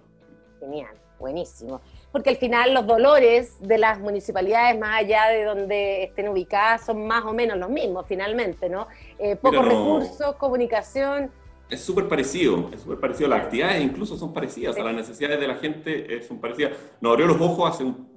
Genial, 0.60 0.95
buenísimo. 1.19 1.81
Porque 2.12 2.30
al 2.30 2.38
final 2.38 2.74
los 2.74 2.88
dolores 2.88 3.57
de 3.60 3.77
las 3.77 4.00
municipalidades, 4.00 4.80
más 4.80 5.01
allá 5.01 5.27
de 5.27 5.44
donde 5.44 6.04
estén 6.04 6.30
ubicadas, 6.30 6.86
son 6.86 7.06
más 7.06 7.25
o 7.25 7.33
menos 7.33 7.57
los 7.57 7.69
mismos 7.69 8.06
finalmente, 8.07 8.69
¿no? 8.69 8.88
Eh, 9.19 9.36
pocos 9.36 9.65
recursos, 9.65 10.36
comunicación 10.36 11.31
es 11.69 11.81
súper 11.81 12.07
parecido, 12.07 12.69
es 12.71 12.81
súper 12.81 13.00
parecido. 13.00 13.30
Las 13.30 13.44
actividades 13.44 13.83
incluso 13.83 14.15
son 14.15 14.31
parecidas, 14.31 14.77
a 14.77 14.83
las 14.83 14.94
necesidades 14.94 15.39
de 15.39 15.48
la 15.48 15.56
gente 15.56 16.15
eh, 16.15 16.21
son 16.21 16.39
parecidas. 16.39 16.74
Nos 17.01 17.13
abrió 17.13 17.25
los 17.25 17.42
ojos 17.42 17.71
hace 17.71 17.83
un 17.83 18.12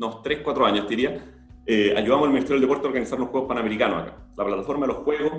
unos 0.00 0.22
3, 0.22 0.40
4 0.42 0.66
años, 0.66 0.88
diría, 0.88 1.22
eh, 1.66 1.94
ayudamos 1.96 2.24
al 2.24 2.32
Ministerio 2.32 2.58
del 2.58 2.62
Deporte 2.62 2.86
a 2.86 2.88
organizar 2.88 3.18
los 3.18 3.28
Juegos 3.28 3.48
Panamericanos 3.48 4.02
acá. 4.02 4.16
La 4.36 4.44
plataforma 4.44 4.86
de 4.86 4.92
los 4.94 5.02
Juegos 5.02 5.32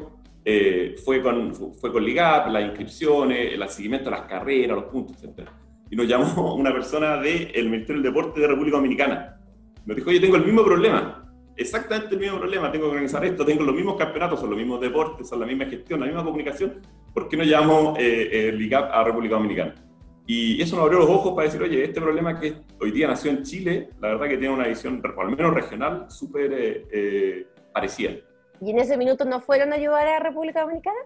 eh, 0.46 0.96
fue, 1.04 1.22
con, 1.22 1.54
fue 1.56 1.92
con 1.92 2.04
LIGAP, 2.04 2.50
las 2.50 2.64
inscripciones, 2.64 3.54
el 3.54 3.70
seguimiento 3.70 4.10
de 4.10 4.18
las 4.18 4.28
carreras, 4.28 4.78
los 4.78 4.86
puntos, 4.86 5.24
etc. 5.24 5.50
Y 5.90 5.96
nos 5.96 6.08
llamó 6.08 6.54
una 6.56 6.72
persona 6.72 7.18
del 7.18 7.70
Ministerio 7.70 8.02
del 8.02 8.14
Deporte 8.14 8.40
de 8.40 8.48
República 8.48 8.78
Dominicana. 8.78 9.38
Nos 9.86 9.98
dijo, 9.98 10.10
oye, 10.12 10.20
tengo 10.20 10.36
el 10.36 10.46
mismo 10.46 10.64
problema, 10.64 11.28
exactamente 11.58 12.14
el 12.14 12.22
mismo 12.22 12.38
problema, 12.38 12.72
tengo 12.72 12.86
que 12.86 12.92
organizar 12.92 13.26
esto, 13.26 13.44
tengo 13.44 13.64
los 13.64 13.74
mismos 13.74 13.96
campeonatos, 13.98 14.40
son 14.40 14.52
los 14.52 14.60
mismos 14.60 14.80
deportes, 14.80 15.28
son 15.28 15.40
la 15.40 15.48
misma 15.48 15.66
gestión, 15.66 16.00
la 16.00 16.06
misma 16.06 16.24
comunicación, 16.24 16.82
¿por 17.12 17.28
qué 17.28 17.36
no 17.36 17.44
llamo 17.44 17.96
eh, 17.98 18.50
el 18.50 18.60
LIGAP 18.60 18.92
a 18.94 19.04
República 19.04 19.36
Dominicana? 19.36 19.74
Y 20.34 20.62
eso 20.62 20.78
nos 20.78 20.86
abrió 20.86 21.00
los 21.00 21.10
ojos 21.10 21.34
para 21.34 21.44
decir, 21.44 21.62
oye, 21.62 21.84
este 21.84 22.00
problema 22.00 22.40
que 22.40 22.54
hoy 22.80 22.92
día 22.92 23.06
nació 23.06 23.32
en 23.32 23.44
Chile, 23.44 23.90
la 24.00 24.14
verdad 24.14 24.30
que 24.30 24.38
tiene 24.38 24.54
una 24.54 24.66
visión, 24.66 25.04
al 25.04 25.36
menos 25.36 25.54
regional, 25.54 26.06
súper 26.08 26.54
eh, 26.54 26.88
eh, 26.90 27.48
parecida. 27.74 28.12
¿Y 28.62 28.72
en 28.72 28.80
ese 28.80 28.96
minuto 28.96 29.26
no 29.26 29.42
fueron 29.42 29.74
a 29.74 29.76
ayudar 29.76 30.08
a 30.08 30.12
la 30.12 30.20
República 30.20 30.62
Dominicana? 30.62 31.00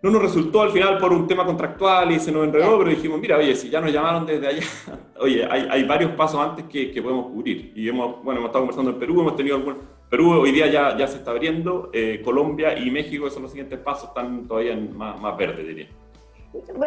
No 0.00 0.10
nos 0.10 0.22
resultó 0.22 0.62
al 0.62 0.70
final 0.70 0.96
por 0.96 1.12
un 1.12 1.26
tema 1.26 1.44
contractual 1.44 2.12
y 2.12 2.18
se 2.18 2.32
nos 2.32 2.46
enredó, 2.46 2.78
pero 2.78 2.88
dijimos, 2.88 3.20
mira, 3.20 3.36
oye, 3.36 3.54
si 3.54 3.68
ya 3.68 3.78
nos 3.78 3.92
llamaron 3.92 4.24
desde 4.24 4.46
allá, 4.46 4.62
oye, 5.18 5.44
hay, 5.44 5.68
hay 5.70 5.84
varios 5.84 6.12
pasos 6.12 6.40
antes 6.40 6.64
que, 6.64 6.90
que, 6.92 7.02
podemos 7.02 7.26
cubrir. 7.26 7.74
Y 7.76 7.90
hemos, 7.90 8.24
bueno, 8.24 8.40
hemos 8.40 8.48
estado 8.48 8.62
conversando 8.64 8.92
en 8.92 8.98
Perú, 8.98 9.20
hemos 9.20 9.36
tenido 9.36 9.56
algún... 9.56 9.76
Perú 10.08 10.32
hoy 10.32 10.52
día 10.52 10.66
ya, 10.66 10.96
ya 10.96 11.06
se 11.06 11.18
está 11.18 11.32
abriendo, 11.32 11.90
eh, 11.92 12.22
Colombia 12.24 12.78
y 12.78 12.90
México, 12.90 13.26
esos 13.26 13.34
son 13.34 13.42
los 13.42 13.52
siguientes 13.52 13.78
pasos, 13.80 14.08
están 14.08 14.48
todavía 14.48 14.74
más, 14.76 15.20
más 15.20 15.36
verdes, 15.36 15.66
diría. 15.66 15.88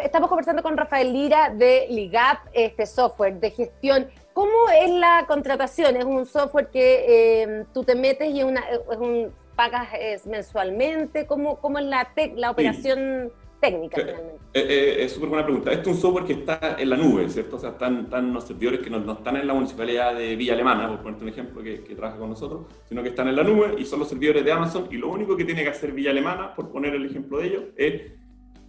Estamos 0.02 0.28
conversando 0.28 0.62
con 0.62 0.76
Rafael 0.76 1.12
Lira 1.12 1.50
de 1.50 1.86
Ligap, 1.90 2.48
este 2.52 2.86
software 2.86 3.40
de 3.40 3.50
gestión. 3.50 4.06
¿Cómo 4.32 4.68
es 4.68 4.90
la 4.90 5.24
contratación? 5.26 5.96
¿Es 5.96 6.04
un 6.04 6.26
software 6.26 6.68
que 6.68 7.04
eh, 7.42 7.64
tú 7.72 7.82
te 7.84 7.94
metes 7.94 8.30
y 8.30 8.40
es, 8.40 8.44
una, 8.44 8.60
es 8.60 8.98
un, 8.98 9.32
pagas 9.56 9.88
mensualmente? 10.26 11.26
¿Cómo, 11.26 11.56
¿Cómo, 11.60 11.78
es 11.78 11.86
la, 11.86 12.08
la 12.36 12.50
operación 12.50 13.32
técnica 13.60 14.00
eh, 14.00 14.36
eh, 14.52 14.96
es 15.00 15.12
súper 15.12 15.30
buena 15.30 15.44
pregunta. 15.44 15.72
Este 15.72 15.88
es 15.88 15.96
un 15.96 16.02
software 16.02 16.24
que 16.24 16.34
está 16.34 16.76
en 16.78 16.90
la 16.90 16.96
nube, 16.96 17.28
¿cierto? 17.30 17.56
O 17.56 17.58
sea, 17.58 17.70
están, 17.70 18.04
están 18.04 18.32
los 18.32 18.44
servidores 18.44 18.80
que 18.80 18.90
no, 18.90 19.12
están 19.12 19.36
en 19.36 19.46
la 19.46 19.54
municipalidad 19.54 20.14
de 20.14 20.36
Villa 20.36 20.52
Alemana, 20.52 20.88
por 20.88 20.98
ponerte 20.98 21.24
un 21.24 21.30
ejemplo, 21.30 21.62
que, 21.62 21.82
que, 21.82 21.94
trabaja 21.94 22.18
con 22.18 22.28
nosotros, 22.28 22.66
sino 22.88 23.02
que 23.02 23.08
están 23.08 23.28
en 23.28 23.36
la 23.36 23.42
nube 23.42 23.74
y 23.78 23.86
son 23.86 24.00
los 24.00 24.08
servidores 24.08 24.44
de 24.44 24.52
Amazon 24.52 24.88
y 24.90 24.96
lo 24.96 25.08
único 25.08 25.36
que 25.36 25.44
tiene 25.44 25.62
que 25.62 25.70
hacer 25.70 25.92
Villa 25.92 26.10
Alemana, 26.10 26.54
por 26.54 26.70
poner 26.70 26.94
el 26.94 27.06
ejemplo 27.06 27.38
de 27.38 27.46
ellos, 27.46 27.64
es 27.76 28.02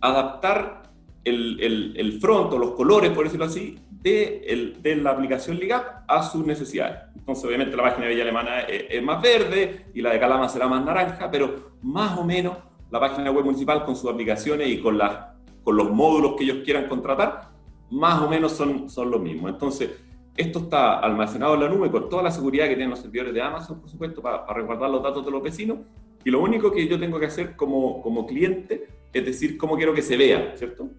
adaptar 0.08 0.84
el, 1.24 1.60
el, 1.62 1.94
el, 1.98 2.20
front 2.20 2.54
o 2.54 2.58
los 2.58 2.72
colores, 2.72 3.12
por 3.12 3.24
decirlo 3.26 3.46
así, 3.46 3.80
de, 3.90 4.44
el, 4.48 4.82
de 4.82 4.96
la 4.98 5.12
aplicación 5.12 5.58
LIGAP 5.58 6.04
a 6.08 6.24
sus 6.24 6.46
necesidades. 6.46 7.00
Entonces, 7.16 7.44
obviamente, 7.46 7.76
la 7.76 7.84
página 7.84 8.06
de 8.06 8.12
Villa 8.12 8.24
Alemana 8.24 8.60
es, 8.62 9.02
más 9.02 9.20
verde 9.22 9.88
y 9.96 10.02
la 10.02 10.12
de 10.12 10.20
Calama 10.20 10.48
será 10.48 10.68
más 10.68 10.86
naranja, 10.86 11.30
pero 11.32 11.72
más 11.82 12.18
o 12.20 12.24
menos 12.24 12.58
la 12.92 13.00
página 13.00 13.32
web 13.32 13.46
municipal 13.46 13.84
con 13.84 13.96
sus 13.96 14.12
aplicaciones 14.12 14.68
y 14.68 14.80
con, 14.80 14.98
las, 14.98 15.34
con 15.64 15.76
los 15.76 15.90
módulos 15.90 16.36
que 16.38 16.44
ellos 16.44 16.58
quieran 16.64 16.88
contratar, 16.88 17.50
más 17.90 18.22
o 18.22 18.30
menos 18.30 18.52
son, 18.52 18.90
son 18.92 19.10
los 19.10 19.20
mismos. 19.20 19.50
Entonces, 19.50 19.90
esto 20.38 20.60
está 20.60 21.00
almacenado 21.00 21.56
en 21.56 21.62
la 21.62 21.70
nube 21.70 21.90
con 21.90 22.10
toda 22.10 22.22
la 22.22 22.30
seguridad 22.30 22.66
que 22.66 22.76
tienen 22.76 22.92
los 22.92 23.00
servidores 23.00 23.34
de 23.34 23.42
Amazon, 23.42 23.80
por 23.80 23.90
supuesto, 23.90 24.22
para, 24.22 24.46
para 24.46 24.60
resguardar 24.60 24.92
los 24.92 25.02
datos 25.02 25.26
de 25.26 25.32
los 25.32 25.42
vecinos. 25.42 25.80
Y 26.26 26.32
lo 26.32 26.42
único 26.42 26.72
que 26.72 26.86
yo 26.88 27.00
tengo 27.00 27.20
que 27.20 27.28
hacer 27.28 27.56
como, 27.56 28.02
como 28.02 28.26
cliente 28.26 28.88
es 29.14 29.26
decir 29.26 29.58
cómo 29.58 29.78
quiero 29.78 29.94
que 29.94 30.02
se 30.02 30.18
vea, 30.18 30.54
¿cierto? 30.58 30.90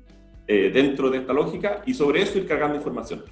Eh, 0.47 0.71
dentro 0.73 1.11
de 1.11 1.19
esta 1.19 1.33
lógica 1.33 1.83
y 1.85 1.93
sobre 1.93 2.23
eso 2.23 2.39
ir 2.39 2.47
cargando 2.47 2.77
información. 2.77 3.25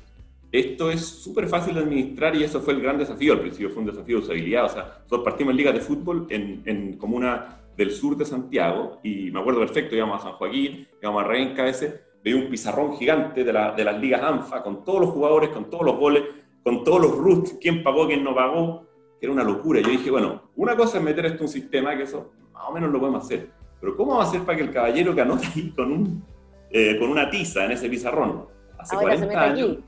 Esto 0.50 0.90
es 0.90 1.00
súper 1.00 1.48
fácil 1.48 1.74
de 1.74 1.80
administrar 1.80 2.36
y 2.36 2.44
eso 2.44 2.60
fue 2.60 2.74
el 2.74 2.82
gran 2.82 2.98
desafío. 2.98 3.32
Al 3.32 3.40
principio 3.40 3.70
fue 3.70 3.82
un 3.82 3.88
desafío 3.88 4.18
de 4.18 4.24
usabilidad. 4.24 4.64
O 4.66 4.68
sea, 4.68 4.98
nosotros 5.04 5.24
partimos 5.24 5.52
en 5.52 5.56
ligas 5.56 5.74
de 5.74 5.80
fútbol 5.80 6.26
en, 6.30 6.62
en 6.66 6.98
comuna 6.98 7.60
del 7.76 7.90
sur 7.90 8.16
de 8.16 8.24
Santiago 8.24 9.00
y 9.02 9.30
me 9.30 9.40
acuerdo 9.40 9.60
perfecto, 9.60 9.96
íbamos 9.96 10.20
a 10.20 10.28
San 10.28 10.32
Joaquín, 10.34 10.86
íbamos 11.00 11.24
a 11.24 11.26
Renca 11.26 11.62
a 11.62 11.66
veces, 11.66 12.00
veía 12.22 12.36
un 12.36 12.48
pizarrón 12.48 12.96
gigante 12.96 13.42
de, 13.44 13.52
la, 13.52 13.72
de, 13.72 13.84
las 13.84 14.00
ligas 14.00 14.22
ANFA 14.22 14.62
con 14.62 14.84
todos 14.84 15.00
los 15.00 15.10
jugadores, 15.10 15.50
con 15.50 15.70
todos 15.70 15.84
los 15.84 15.96
goles, 15.96 16.22
con 16.62 16.84
todos 16.84 17.00
los 17.00 17.16
roots, 17.16 17.56
quién 17.60 17.82
pagó, 17.82 18.06
quién 18.06 18.22
no 18.22 18.34
pagó, 18.34 18.83
que 19.18 19.26
era 19.26 19.32
una 19.32 19.44
locura. 19.44 19.80
Yo 19.80 19.88
dije, 19.88 20.10
bueno, 20.10 20.50
una 20.56 20.76
cosa 20.76 20.98
es 20.98 21.04
meter 21.04 21.26
esto 21.26 21.38
en 21.38 21.44
un 21.44 21.48
sistema, 21.48 21.96
que 21.96 22.02
eso 22.04 22.32
más 22.52 22.64
o 22.68 22.72
menos 22.72 22.90
lo 22.90 23.00
podemos 23.00 23.24
hacer, 23.24 23.50
pero 23.80 23.96
¿cómo 23.96 24.16
va 24.16 24.24
a 24.24 24.26
hacer 24.26 24.42
para 24.42 24.56
que 24.56 24.64
el 24.64 24.72
caballero 24.72 25.14
que 25.14 25.20
anota 25.20 25.46
ahí 25.54 25.70
con, 25.70 25.92
un, 25.92 26.24
eh, 26.70 26.96
con 26.98 27.10
una 27.10 27.30
tiza 27.30 27.64
en 27.64 27.72
ese 27.72 27.88
pizarrón, 27.88 28.46
hace 28.78 28.94
Ahora 28.94 29.16
40 29.16 29.42
años, 29.42 29.78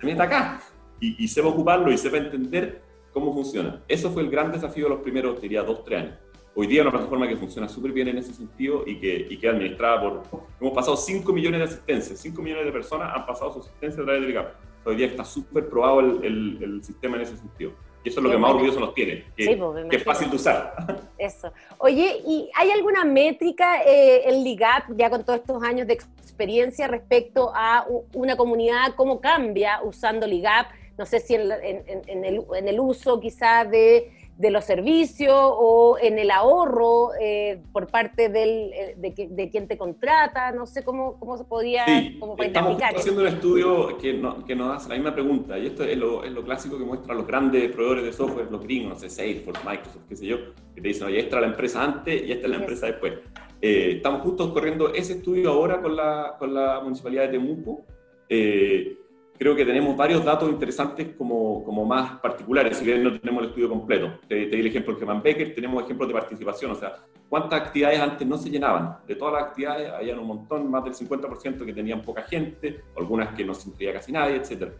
se 0.00 0.06
meta 0.06 0.24
acá 0.24 0.60
y, 0.98 1.24
y 1.24 1.28
sepa 1.28 1.48
ocuparlo 1.48 1.92
y 1.92 1.98
sepa 1.98 2.16
entender 2.16 2.82
cómo 3.12 3.32
funciona? 3.32 3.82
Eso 3.88 4.10
fue 4.10 4.22
el 4.22 4.30
gran 4.30 4.52
desafío 4.52 4.84
de 4.84 4.90
los 4.90 5.00
primeros, 5.00 5.40
diría, 5.40 5.62
dos, 5.62 5.84
tres 5.84 6.00
años. 6.00 6.18
Hoy 6.52 6.66
día 6.66 6.80
es 6.80 6.82
una 6.82 6.90
plataforma 6.90 7.28
que 7.28 7.36
funciona 7.36 7.68
súper 7.68 7.92
bien 7.92 8.08
en 8.08 8.18
ese 8.18 8.34
sentido 8.34 8.82
y 8.84 8.98
que, 8.98 9.26
y 9.30 9.38
que 9.38 9.46
es 9.46 9.52
administrada 9.52 10.00
por... 10.00 10.22
Hemos 10.60 10.74
pasado 10.74 10.96
5 10.96 11.32
millones 11.32 11.60
de 11.60 11.64
asistencias, 11.64 12.18
5 12.18 12.42
millones 12.42 12.64
de 12.64 12.72
personas 12.72 13.12
han 13.14 13.24
pasado 13.24 13.52
su 13.52 13.60
asistencia 13.60 14.02
a 14.02 14.04
través 14.04 14.22
del 14.22 14.30
ICAP. 14.30 14.54
Hoy 14.84 14.96
día 14.96 15.06
está 15.06 15.24
súper 15.24 15.68
probado 15.68 16.00
el, 16.00 16.24
el, 16.24 16.62
el, 16.62 16.84
sistema 16.84 17.16
en 17.16 17.22
ese 17.22 17.36
sentido. 17.36 17.72
Y 18.02 18.08
eso 18.08 18.20
es 18.20 18.24
lo 18.24 18.30
que 18.30 18.38
más 18.38 18.52
orgulloso 18.52 18.80
nos 18.80 18.94
tiene, 18.94 19.24
que, 19.36 19.44
sí, 19.44 19.56
pues, 19.56 19.86
que 19.90 19.96
es 19.96 20.04
fácil 20.04 20.30
de 20.30 20.36
usar. 20.36 20.74
Eso. 21.18 21.52
Oye, 21.78 22.22
¿y 22.26 22.50
hay 22.54 22.70
alguna 22.70 23.04
métrica 23.04 23.82
eh, 23.82 24.22
el 24.24 24.42
LIGAP, 24.42 24.96
ya 24.96 25.10
con 25.10 25.22
todos 25.22 25.40
estos 25.40 25.62
años 25.62 25.86
de 25.86 25.92
experiencia, 25.92 26.88
respecto 26.88 27.52
a 27.54 27.86
una 28.14 28.36
comunidad, 28.36 28.94
cómo 28.96 29.20
cambia 29.20 29.80
usando 29.82 30.26
LIGAP? 30.26 30.68
No 30.96 31.04
sé 31.04 31.20
si 31.20 31.34
en, 31.34 31.50
en, 31.52 32.02
en, 32.06 32.24
el, 32.24 32.42
en 32.56 32.68
el 32.68 32.80
uso 32.80 33.20
quizás 33.20 33.70
de 33.70 34.10
de 34.40 34.50
los 34.50 34.64
servicios 34.64 35.36
o 35.38 35.98
en 36.00 36.18
el 36.18 36.30
ahorro 36.30 37.10
eh, 37.20 37.60
por 37.72 37.88
parte 37.88 38.30
del, 38.30 38.72
eh, 38.72 38.94
de, 38.96 39.28
de, 39.30 39.50
quien 39.50 39.68
te 39.68 39.76
contrata? 39.76 40.50
No 40.52 40.64
sé 40.66 40.82
cómo, 40.82 41.20
cómo 41.20 41.36
se 41.36 41.44
podría 41.44 41.84
sí, 41.84 42.16
cómo 42.18 42.36
estamos 42.38 42.80
haciendo 42.82 43.20
un 43.20 43.26
estudio 43.26 43.98
que, 43.98 44.14
no, 44.14 44.42
que, 44.46 44.56
nos 44.56 44.74
hace 44.74 44.88
la 44.88 44.94
misma 44.94 45.12
pregunta, 45.12 45.58
y 45.58 45.66
esto 45.66 45.84
es 45.84 45.98
lo, 45.98 46.24
es 46.24 46.32
lo, 46.32 46.42
clásico 46.42 46.78
que 46.78 46.84
muestran 46.84 47.18
los 47.18 47.26
grandes 47.26 47.70
proveedores 47.70 48.04
de 48.04 48.12
software, 48.14 48.50
los 48.50 48.62
gringos, 48.62 48.94
no 48.94 48.98
sé, 48.98 49.10
Salesforce, 49.10 49.60
Microsoft, 49.62 50.04
qué 50.08 50.16
sé 50.16 50.26
yo, 50.26 50.38
que 50.74 50.80
te 50.80 50.88
dicen, 50.88 51.06
oye, 51.08 51.20
esta 51.20 51.36
es 51.36 51.42
la 51.42 51.48
empresa 51.48 51.84
antes 51.84 52.22
y 52.26 52.32
esta 52.32 52.46
es 52.46 52.50
la 52.50 52.56
empresa 52.56 52.86
después. 52.86 53.12
Eh, 53.60 53.96
estamos 53.96 54.22
justo 54.22 54.54
corriendo 54.54 54.94
ese 54.94 55.14
estudio 55.14 55.50
ahora 55.50 55.82
con 55.82 55.94
la, 55.94 56.36
con 56.38 56.54
la 56.54 56.80
Municipalidad 56.80 57.24
de 57.24 57.28
Temuco. 57.28 57.84
Eh, 58.26 58.99
creo 59.40 59.56
que 59.56 59.64
tenemos 59.64 59.96
varios 59.96 60.22
datos 60.22 60.50
interesantes 60.50 61.16
como, 61.16 61.64
como 61.64 61.86
más 61.86 62.20
particulares, 62.20 62.76
si 62.76 62.84
bien 62.84 63.02
no 63.02 63.18
tenemos 63.18 63.42
el 63.42 63.48
estudio 63.48 63.70
completo. 63.70 64.20
Te, 64.28 64.44
te 64.48 64.56
di 64.56 64.60
el 64.60 64.66
ejemplo 64.66 64.92
de 64.92 64.98
Germán 64.98 65.22
Becker, 65.22 65.54
tenemos 65.54 65.82
ejemplos 65.82 66.08
de 66.08 66.12
participación, 66.12 66.72
o 66.72 66.74
sea, 66.74 66.96
cuántas 67.26 67.58
actividades 67.58 68.00
antes 68.00 68.28
no 68.28 68.36
se 68.36 68.50
llenaban. 68.50 68.98
De 69.08 69.14
todas 69.14 69.32
las 69.32 69.44
actividades, 69.44 69.90
había 69.92 70.14
un 70.20 70.26
montón, 70.26 70.70
más 70.70 70.84
del 70.84 70.92
50% 70.92 71.64
que 71.64 71.72
tenían 71.72 72.02
poca 72.02 72.24
gente, 72.24 72.82
algunas 72.98 73.34
que 73.34 73.42
no 73.42 73.54
se 73.54 73.70
inscribía 73.70 73.94
casi 73.94 74.12
nadie, 74.12 74.36
etc. 74.36 74.74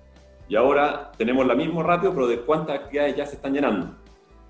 Y 0.47 0.57
ahora 0.57 1.11
tenemos 1.17 1.47
la 1.47 1.55
misma 1.55 1.83
ratio, 1.83 2.13
pero 2.13 2.27
de 2.27 2.41
cuántas 2.41 2.81
actividades 2.81 3.17
ya 3.17 3.25
se 3.25 3.37
están 3.37 3.55
llenando. 3.55 3.97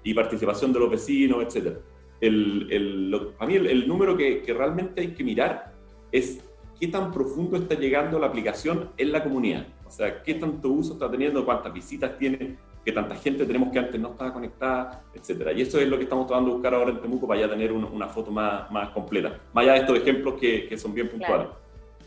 Y 0.03 0.13
participación 0.13 0.73
de 0.73 0.81
los 0.81 0.91
vecinos, 0.91 1.45
etc. 1.45 1.77
El, 2.21 2.67
el, 2.69 3.11
lo, 3.13 3.35
a 3.39 3.47
mí 3.47 3.55
el, 3.55 3.69
el 3.69 3.87
número 3.87 4.17
que, 4.17 4.43
que 4.43 4.55
realmente 4.55 5.03
hay 5.03 5.15
que 5.15 5.23
mirar 5.23 5.73
es 6.11 6.43
qué 6.81 6.89
tan 6.89 7.13
profundo 7.13 7.57
está 7.57 7.77
llegando 7.77 8.19
la 8.19 8.27
aplicación 8.27 8.91
en 8.97 9.13
la 9.13 9.23
comunidad. 9.23 9.69
O 9.91 9.93
sea, 9.93 10.23
qué 10.23 10.35
tanto 10.35 10.69
uso 10.69 10.93
está 10.93 11.11
teniendo, 11.11 11.45
cuántas 11.45 11.73
visitas 11.73 12.17
tiene, 12.17 12.57
qué 12.85 12.93
tanta 12.93 13.17
gente 13.17 13.45
tenemos 13.45 13.73
que 13.73 13.81
antes 13.81 14.01
no 14.01 14.13
estaba 14.13 14.33
conectada, 14.33 15.03
etcétera. 15.13 15.53
Y 15.53 15.63
eso 15.63 15.81
es 15.81 15.89
lo 15.89 15.97
que 15.97 16.05
estamos 16.05 16.29
tratando 16.29 16.51
de 16.51 16.55
buscar 16.55 16.75
ahora 16.75 16.93
en 16.93 17.01
Temuco 17.01 17.27
para 17.27 17.41
ya 17.41 17.51
tener 17.51 17.73
una, 17.73 17.89
una 17.89 18.07
foto 18.07 18.31
más, 18.31 18.71
más 18.71 18.91
completa. 18.91 19.37
Más 19.53 19.65
allá 19.65 19.73
de 19.73 19.79
estos 19.81 19.99
ejemplos 19.99 20.35
que, 20.41 20.69
que 20.69 20.79
son 20.79 20.95
bien 20.95 21.09
puntuales. 21.09 21.49
Claro. 21.49 21.61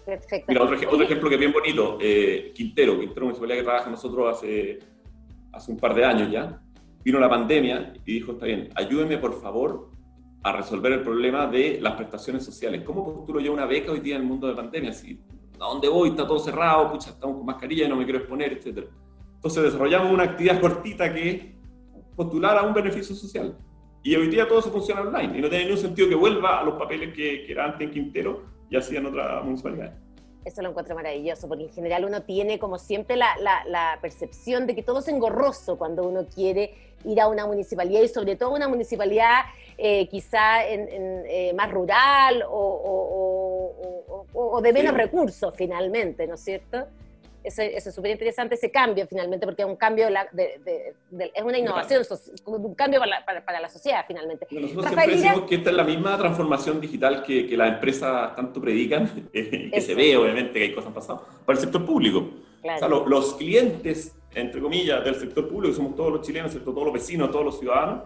Perfecto. 0.06 0.46
Mira, 0.48 0.64
otro, 0.64 0.78
otro, 0.78 1.04
ejemplo 1.04 1.28
que 1.28 1.36
es 1.36 1.40
bien 1.40 1.52
bonito, 1.52 1.98
eh, 2.00 2.54
Quintero, 2.56 2.98
Quintero, 3.02 3.26
municipalidad 3.26 3.58
que 3.58 3.64
trabaja 3.64 3.84
con 3.84 3.94
nosotros 3.94 4.38
hace, 4.38 4.80
hace 5.52 5.72
un 5.72 5.78
par 5.78 5.94
de 5.94 6.06
años 6.06 6.32
ya, 6.32 6.62
vino 7.04 7.20
la 7.20 7.30
pandemia 7.30 7.94
y 8.06 8.14
dijo, 8.14 8.32
está 8.32 8.46
bien, 8.46 8.70
ayúdeme 8.76 9.18
por 9.18 9.42
favor 9.42 9.92
a 10.42 10.54
resolver 10.54 10.94
el 10.94 11.02
problema 11.02 11.48
de 11.48 11.80
las 11.82 11.96
prestaciones 11.96 12.46
sociales. 12.46 12.82
¿Cómo 12.86 13.14
postulo 13.14 13.42
yo 13.42 13.52
una 13.52 13.66
beca 13.66 13.92
hoy 13.92 14.00
día 14.00 14.16
en 14.16 14.22
el 14.22 14.28
mundo 14.28 14.48
de 14.48 14.56
pandemia? 14.56 14.94
Si 14.94 15.20
¿a 15.56 15.66
dónde 15.66 15.88
voy? 15.88 16.10
Está 16.10 16.28
todo 16.28 16.40
cerrado, 16.40 16.92
pucha, 16.92 17.12
estamos 17.12 17.38
con 17.38 17.46
mascarilla 17.46 17.88
no 17.88 17.96
me 17.96 18.04
quiero 18.04 18.20
exponer, 18.20 18.54
etc. 18.54 18.88
Entonces 19.36 19.64
desarrollamos 19.64 20.12
una 20.12 20.24
actividad 20.24 20.60
cortita 20.60 21.14
que 21.14 21.30
es 21.30 21.46
postular 22.16 22.58
a 22.58 22.64
un 22.64 22.74
beneficio 22.74 23.16
social. 23.16 23.58
Y 24.04 24.16
hoy 24.16 24.28
día 24.28 24.48
todo 24.48 24.60
eso 24.60 24.72
funciona 24.72 25.02
online 25.02 25.38
y 25.38 25.42
no 25.42 25.50
tiene 25.50 25.66
ningún 25.66 25.82
sentido 25.82 26.10
que 26.10 26.16
vuelva 26.16 26.60
a 26.60 26.64
los 26.64 26.76
papeles 26.76 27.14
que, 27.14 27.46
que 27.46 27.52
era 27.52 27.66
antes 27.66 27.88
en 27.88 27.92
Quintero 27.92 28.44
y 28.70 28.76
así 28.76 28.96
en 28.96 29.06
otra 29.06 29.42
municipalidad. 29.42 30.03
Eso 30.46 30.62
lo 30.62 30.70
encuentro 30.70 30.96
maravilloso, 30.96 31.48
porque 31.48 31.64
en 31.64 31.74
general 31.74 32.06
uno 32.06 32.24
tiene 32.24 32.60
como 32.60 32.78
siempre 32.78 33.16
la, 33.16 33.36
la, 33.40 33.64
la, 33.66 33.98
percepción 34.02 34.68
de 34.68 34.76
que 34.76 34.84
todo 34.84 35.00
es 35.00 35.08
engorroso 35.08 35.78
cuando 35.78 36.04
uno 36.04 36.26
quiere 36.26 36.74
ir 37.06 37.20
a 37.22 37.28
una 37.28 37.46
municipalidad 37.46 38.02
y 38.02 38.08
sobre 38.08 38.36
todo 38.36 38.54
una 38.54 38.68
municipalidad 38.68 39.44
eh, 39.78 40.08
quizá 40.08 40.66
en, 40.66 40.88
en, 40.90 41.24
eh, 41.28 41.54
más 41.54 41.72
rural 41.72 42.44
o, 42.44 42.50
o, 42.50 44.26
o, 44.34 44.56
o 44.58 44.62
de 44.62 44.74
menos 44.74 44.94
sí. 44.94 44.98
recursos 44.98 45.54
finalmente, 45.56 46.28
¿no 46.28 46.36
es 46.36 46.42
cierto? 46.42 46.88
Eso, 47.44 47.62
eso 47.62 47.90
es 47.90 47.96
súper 47.96 48.12
interesante, 48.12 48.56
ese 48.56 48.72
cambio 48.72 49.06
finalmente, 49.08 49.46
porque 49.46 49.64
es 49.64 49.68
un 49.68 49.76
cambio, 49.76 50.08
de, 50.08 50.62
de, 50.64 50.96
de, 51.12 51.32
es 51.36 51.44
una 51.44 51.58
innovación, 51.58 52.04
un 52.46 52.74
cambio 52.74 53.00
para 53.00 53.20
la, 53.20 53.26
para, 53.26 53.44
para 53.44 53.60
la 53.60 53.70
sociedad 53.70 54.06
finalmente. 54.08 54.48
Nosotros 54.50 54.86
Rafael, 54.86 55.10
siempre 55.10 55.30
decimos 55.30 55.50
que 55.50 55.56
esta 55.56 55.70
es 55.70 55.76
la 55.76 55.84
misma 55.84 56.18
transformación 56.18 56.80
digital 56.80 57.22
que, 57.22 57.46
que 57.46 57.58
las 57.58 57.74
empresas 57.74 58.36
tanto 58.36 58.62
predican, 58.62 59.30
eh, 59.34 59.70
que 59.70 59.78
eso. 59.78 59.88
se 59.88 59.96
ve 59.96 60.16
obviamente 60.16 60.54
que 60.54 60.64
hay 60.64 60.74
cosas 60.74 60.94
pasando, 60.94 61.28
para 61.46 61.58
el 61.58 61.64
sector 61.64 61.86
público. 61.86 62.30
Claro. 62.62 62.78
O 62.78 62.80
sea, 62.80 62.88
lo, 62.88 63.08
los 63.08 63.36
clientes, 63.36 64.16
entre 64.34 64.62
comillas, 64.62 65.04
del 65.04 65.16
sector 65.16 65.50
público, 65.50 65.74
que 65.74 65.78
somos 65.78 65.96
todos 65.96 66.14
los 66.14 66.26
chilenos, 66.26 66.52
¿cierto? 66.52 66.72
todos 66.72 66.86
los 66.86 66.94
vecinos, 66.94 67.30
todos 67.30 67.44
los 67.44 67.60
ciudadanos, 67.60 68.04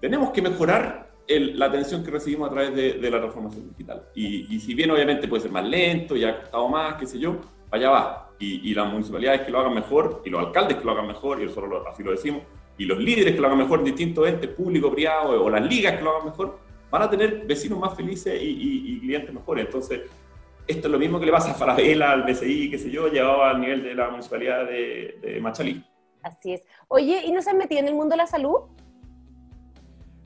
tenemos 0.00 0.30
que 0.30 0.42
mejorar 0.42 1.12
el, 1.26 1.58
la 1.58 1.66
atención 1.66 2.02
que 2.02 2.10
recibimos 2.10 2.48
a 2.48 2.52
través 2.52 2.74
de, 2.74 2.94
de 2.94 3.10
la 3.10 3.18
transformación 3.18 3.68
digital. 3.68 4.08
Y, 4.14 4.54
y, 4.54 4.60
si 4.60 4.74
bien 4.74 4.90
obviamente 4.90 5.28
puede 5.28 5.42
ser 5.42 5.52
más 5.52 5.64
lento, 5.64 6.16
ya 6.16 6.30
ha 6.30 6.40
costado 6.40 6.68
más, 6.68 6.94
qué 6.96 7.06
sé 7.06 7.18
yo, 7.18 7.36
allá 7.70 7.90
va. 7.90 8.31
Y, 8.42 8.70
y, 8.70 8.74
las 8.74 8.90
municipalidades 8.90 9.42
que 9.42 9.52
lo 9.52 9.60
hagan 9.60 9.74
mejor, 9.74 10.20
y 10.24 10.30
los 10.30 10.44
alcaldes 10.44 10.78
que 10.78 10.84
lo 10.84 10.92
hagan 10.92 11.06
mejor, 11.06 11.40
y 11.40 11.44
nosotros 11.44 11.70
lo, 11.70 11.88
así 11.88 12.02
lo 12.02 12.10
decimos, 12.10 12.42
y 12.76 12.84
los 12.84 12.98
líderes 12.98 13.34
que 13.34 13.40
lo 13.40 13.46
hagan 13.46 13.58
mejor 13.58 13.78
en 13.78 13.84
distintos 13.84 14.26
entes 14.26 14.50
públicos, 14.50 14.92
privados, 14.92 15.40
o 15.40 15.48
las 15.48 15.64
ligas 15.64 15.96
que 15.96 16.02
lo 16.02 16.10
hagan 16.10 16.26
mejor, 16.26 16.58
van 16.90 17.02
a 17.02 17.10
tener 17.10 17.46
vecinos 17.46 17.78
más 17.78 17.94
felices 17.94 18.42
y, 18.42 18.46
y, 18.46 18.94
y 18.94 19.00
clientes 19.00 19.32
mejores. 19.32 19.66
Entonces, 19.66 20.00
esto 20.66 20.88
es 20.88 20.92
lo 20.92 20.98
mismo 20.98 21.20
que 21.20 21.26
le 21.26 21.32
pasa 21.32 21.52
a 21.52 21.54
Farabela, 21.54 22.12
al 22.12 22.24
BCI, 22.24 22.70
qué 22.70 22.78
sé 22.78 22.90
yo, 22.90 23.08
llevado 23.08 23.44
al 23.44 23.60
nivel 23.60 23.82
de 23.82 23.94
la 23.94 24.10
municipalidad 24.10 24.66
de, 24.66 25.18
de 25.22 25.40
Machalí. 25.40 25.84
Así 26.22 26.54
es. 26.54 26.62
Oye, 26.88 27.22
¿y 27.24 27.32
no 27.32 27.42
se 27.42 27.50
han 27.50 27.58
metido 27.58 27.80
en 27.80 27.88
el 27.88 27.94
mundo 27.94 28.10
de 28.10 28.18
la 28.18 28.26
salud? 28.26 28.58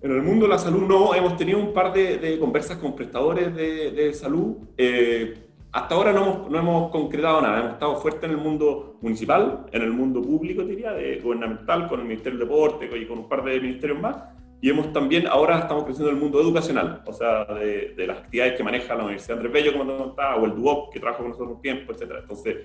En 0.03 0.11
el 0.11 0.23
mundo 0.23 0.45
de 0.47 0.51
la 0.51 0.59
salud 0.59 0.87
no, 0.87 1.15
hemos 1.15 1.37
tenido 1.37 1.59
un 1.59 1.73
par 1.73 1.93
de, 1.93 2.19
de 2.19 2.39
conversas 2.39 2.77
con 2.77 2.95
prestadores 2.95 3.55
de, 3.55 3.91
de 3.93 4.13
salud. 4.13 4.57
Eh, 4.77 5.46
hasta 5.77 5.95
ahora 5.95 6.11
no 6.11 6.23
hemos, 6.23 6.51
no 6.51 6.59
hemos, 6.59 6.91
concretado 6.91 7.43
nada, 7.43 7.59
hemos 7.61 7.73
estado 7.73 7.97
fuertes 7.97 8.25
en 8.25 8.31
el 8.31 8.39
mundo 8.39 8.97
municipal, 9.03 9.67
en 9.71 9.83
el 9.83 9.93
mundo 9.93 10.23
público, 10.23 10.65
diría, 10.65 10.93
de, 10.93 11.21
gubernamental, 11.21 11.87
con 11.87 12.01
el 12.01 12.07
Ministerio 12.07 12.39
del 12.39 12.49
Deporte 12.49 12.89
y 12.99 13.05
con 13.05 13.19
un 13.19 13.29
par 13.29 13.45
de 13.45 13.61
ministerios 13.61 14.01
más, 14.01 14.17
y 14.63 14.71
hemos 14.71 14.91
también, 14.95 15.27
ahora 15.27 15.59
estamos 15.59 15.85
creciendo 15.85 16.09
en 16.09 16.17
el 16.17 16.23
mundo 16.23 16.41
educacional, 16.41 17.03
o 17.05 17.13
sea, 17.13 17.45
de, 17.45 17.93
de 17.95 18.07
las 18.07 18.21
actividades 18.21 18.55
que 18.55 18.65
maneja 18.65 18.95
la 18.95 19.03
Universidad 19.03 19.37
Andrés 19.37 19.53
Bello, 19.53 19.73
como 19.77 19.93
te 19.93 19.99
contaba, 19.99 20.37
o 20.37 20.47
el 20.47 20.55
DUOP, 20.55 20.95
que 20.95 20.99
trabaja 20.99 21.19
con 21.19 21.29
nosotros 21.29 21.57
un 21.57 21.61
tiempo, 21.61 21.93
etc. 21.93 22.11
Entonces, 22.23 22.57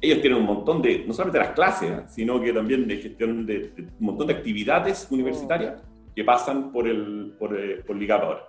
ellos 0.00 0.20
tienen 0.20 0.40
un 0.40 0.46
montón 0.46 0.82
de, 0.82 1.04
no 1.06 1.12
solamente 1.12 1.38
las 1.38 1.50
clases, 1.50 2.10
sino 2.12 2.40
que 2.40 2.52
también 2.52 2.88
de 2.88 2.96
gestión 2.96 3.46
de, 3.46 3.68
de 3.68 3.82
un 3.82 4.06
montón 4.06 4.26
de 4.26 4.34
actividades 4.34 5.06
universitarias 5.12 5.80
que 6.12 6.24
pasan 6.24 6.72
por 6.72 6.88
el 6.88 7.36
por, 7.38 7.56
eh, 7.56 7.84
por 7.86 7.94
LIGAP 7.94 8.22
ahora 8.24 8.48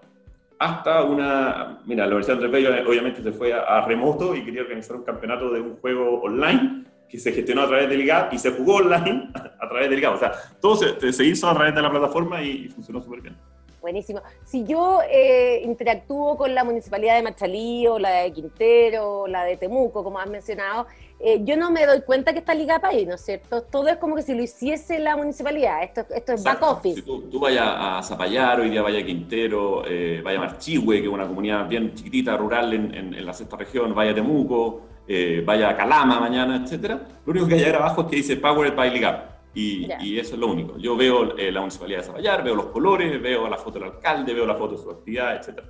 hasta 0.59 1.03
una... 1.03 1.79
Mira, 1.85 2.03
la 2.03 2.15
Universidad 2.15 2.37
de 2.37 2.45
Andrés 2.45 2.85
obviamente 2.85 3.23
se 3.23 3.31
fue 3.31 3.53
a, 3.53 3.61
a, 3.61 3.85
remoto 3.85 4.35
y 4.35 4.43
quería 4.43 4.61
organizar 4.61 4.97
un 4.97 5.03
campeonato 5.03 5.49
de 5.49 5.61
un 5.61 5.77
juego 5.77 6.21
online 6.21 6.83
que 7.07 7.17
se 7.17 7.31
gestionó 7.31 7.63
a 7.63 7.67
través 7.67 7.89
del 7.89 8.01
IGAP 8.01 8.33
y 8.33 8.37
se 8.37 8.51
jugó 8.51 8.75
online 8.75 9.31
a 9.33 9.69
través 9.69 9.89
del 9.89 9.99
IGAP. 9.99 10.15
O 10.15 10.19
sea, 10.19 10.31
todo 10.61 10.75
se, 10.75 11.13
se 11.13 11.25
hizo 11.25 11.49
a 11.49 11.55
través 11.55 11.73
de 11.73 11.81
la 11.81 11.89
plataforma 11.89 12.41
y, 12.41 12.65
y 12.65 12.69
funcionó 12.69 13.01
súper 13.01 13.21
bien. 13.21 13.37
Buenísimo. 13.81 14.21
Si 14.43 14.65
yo 14.65 14.99
eh, 15.09 15.61
interactúo 15.63 16.35
con 16.37 16.53
la 16.53 16.63
municipalidad 16.63 17.15
de 17.15 17.23
Machalí 17.23 17.87
o 17.87 17.97
la 17.97 18.09
de 18.09 18.33
Quintero 18.33 19.21
o 19.21 19.27
la 19.27 19.43
de 19.43 19.57
Temuco, 19.57 20.03
como 20.03 20.19
has 20.19 20.29
mencionado, 20.29 20.87
eh, 21.21 21.41
yo 21.43 21.57
no 21.57 21.69
me 21.69 21.85
doy 21.85 22.01
cuenta 22.01 22.31
que 22.31 22.39
está 22.39 22.53
ligada 22.53 22.87
ahí, 22.87 23.05
¿no 23.05 23.15
es 23.15 23.21
cierto? 23.21 23.61
Todo 23.63 23.89
es 23.89 23.97
como 23.97 24.15
que 24.15 24.21
si 24.21 24.33
lo 24.33 24.41
hiciese 24.41 24.99
la 24.99 25.17
municipalidad, 25.17 25.83
esto, 25.83 26.05
esto 26.15 26.33
es 26.33 26.43
back 26.43 26.61
office. 26.61 26.95
Si 26.95 27.01
tú, 27.01 27.23
tú, 27.23 27.39
vayas 27.41 27.65
a 27.67 28.01
Zapallar, 28.03 28.61
hoy 28.61 28.69
día 28.69 28.81
vaya 28.81 28.99
a 28.99 29.05
Quintero, 29.05 29.83
eh, 29.85 30.21
vaya 30.23 30.37
a 30.37 30.41
Marchihue, 30.41 31.01
que 31.01 31.07
es 31.07 31.13
una 31.13 31.27
comunidad 31.27 31.67
bien 31.67 31.93
chiquitita, 31.93 32.37
rural 32.37 32.71
en, 32.73 32.93
en, 32.93 33.25
la 33.25 33.33
sexta 33.33 33.57
región, 33.57 33.93
vaya 33.93 34.11
a 34.11 34.15
Temuco, 34.15 34.81
eh, 35.07 35.43
vaya 35.45 35.69
a 35.69 35.75
Calama 35.75 36.21
mañana, 36.21 36.61
etcétera, 36.63 37.01
lo 37.25 37.31
único 37.31 37.47
que 37.47 37.55
hay 37.55 37.63
abajo 37.63 38.01
es 38.01 38.07
que 38.07 38.15
dice 38.15 38.37
Powered 38.37 38.75
by 38.75 38.89
Ligap. 38.89 39.38
Y, 39.53 39.87
y, 40.01 40.19
eso 40.19 40.35
es 40.35 40.39
lo 40.39 40.47
único. 40.47 40.77
Yo 40.77 40.95
veo 40.95 41.33
la 41.35 41.59
municipalidad 41.59 41.99
de 41.99 42.05
Zapallar, 42.05 42.43
veo 42.43 42.55
los 42.55 42.67
colores, 42.67 43.21
veo 43.21 43.47
la 43.49 43.57
foto 43.57 43.79
del 43.79 43.89
alcalde, 43.89 44.33
veo 44.33 44.45
la 44.45 44.55
foto 44.55 44.75
de 44.75 44.83
su 44.83 44.91
actividad, 44.91 45.37
etcétera. 45.37 45.67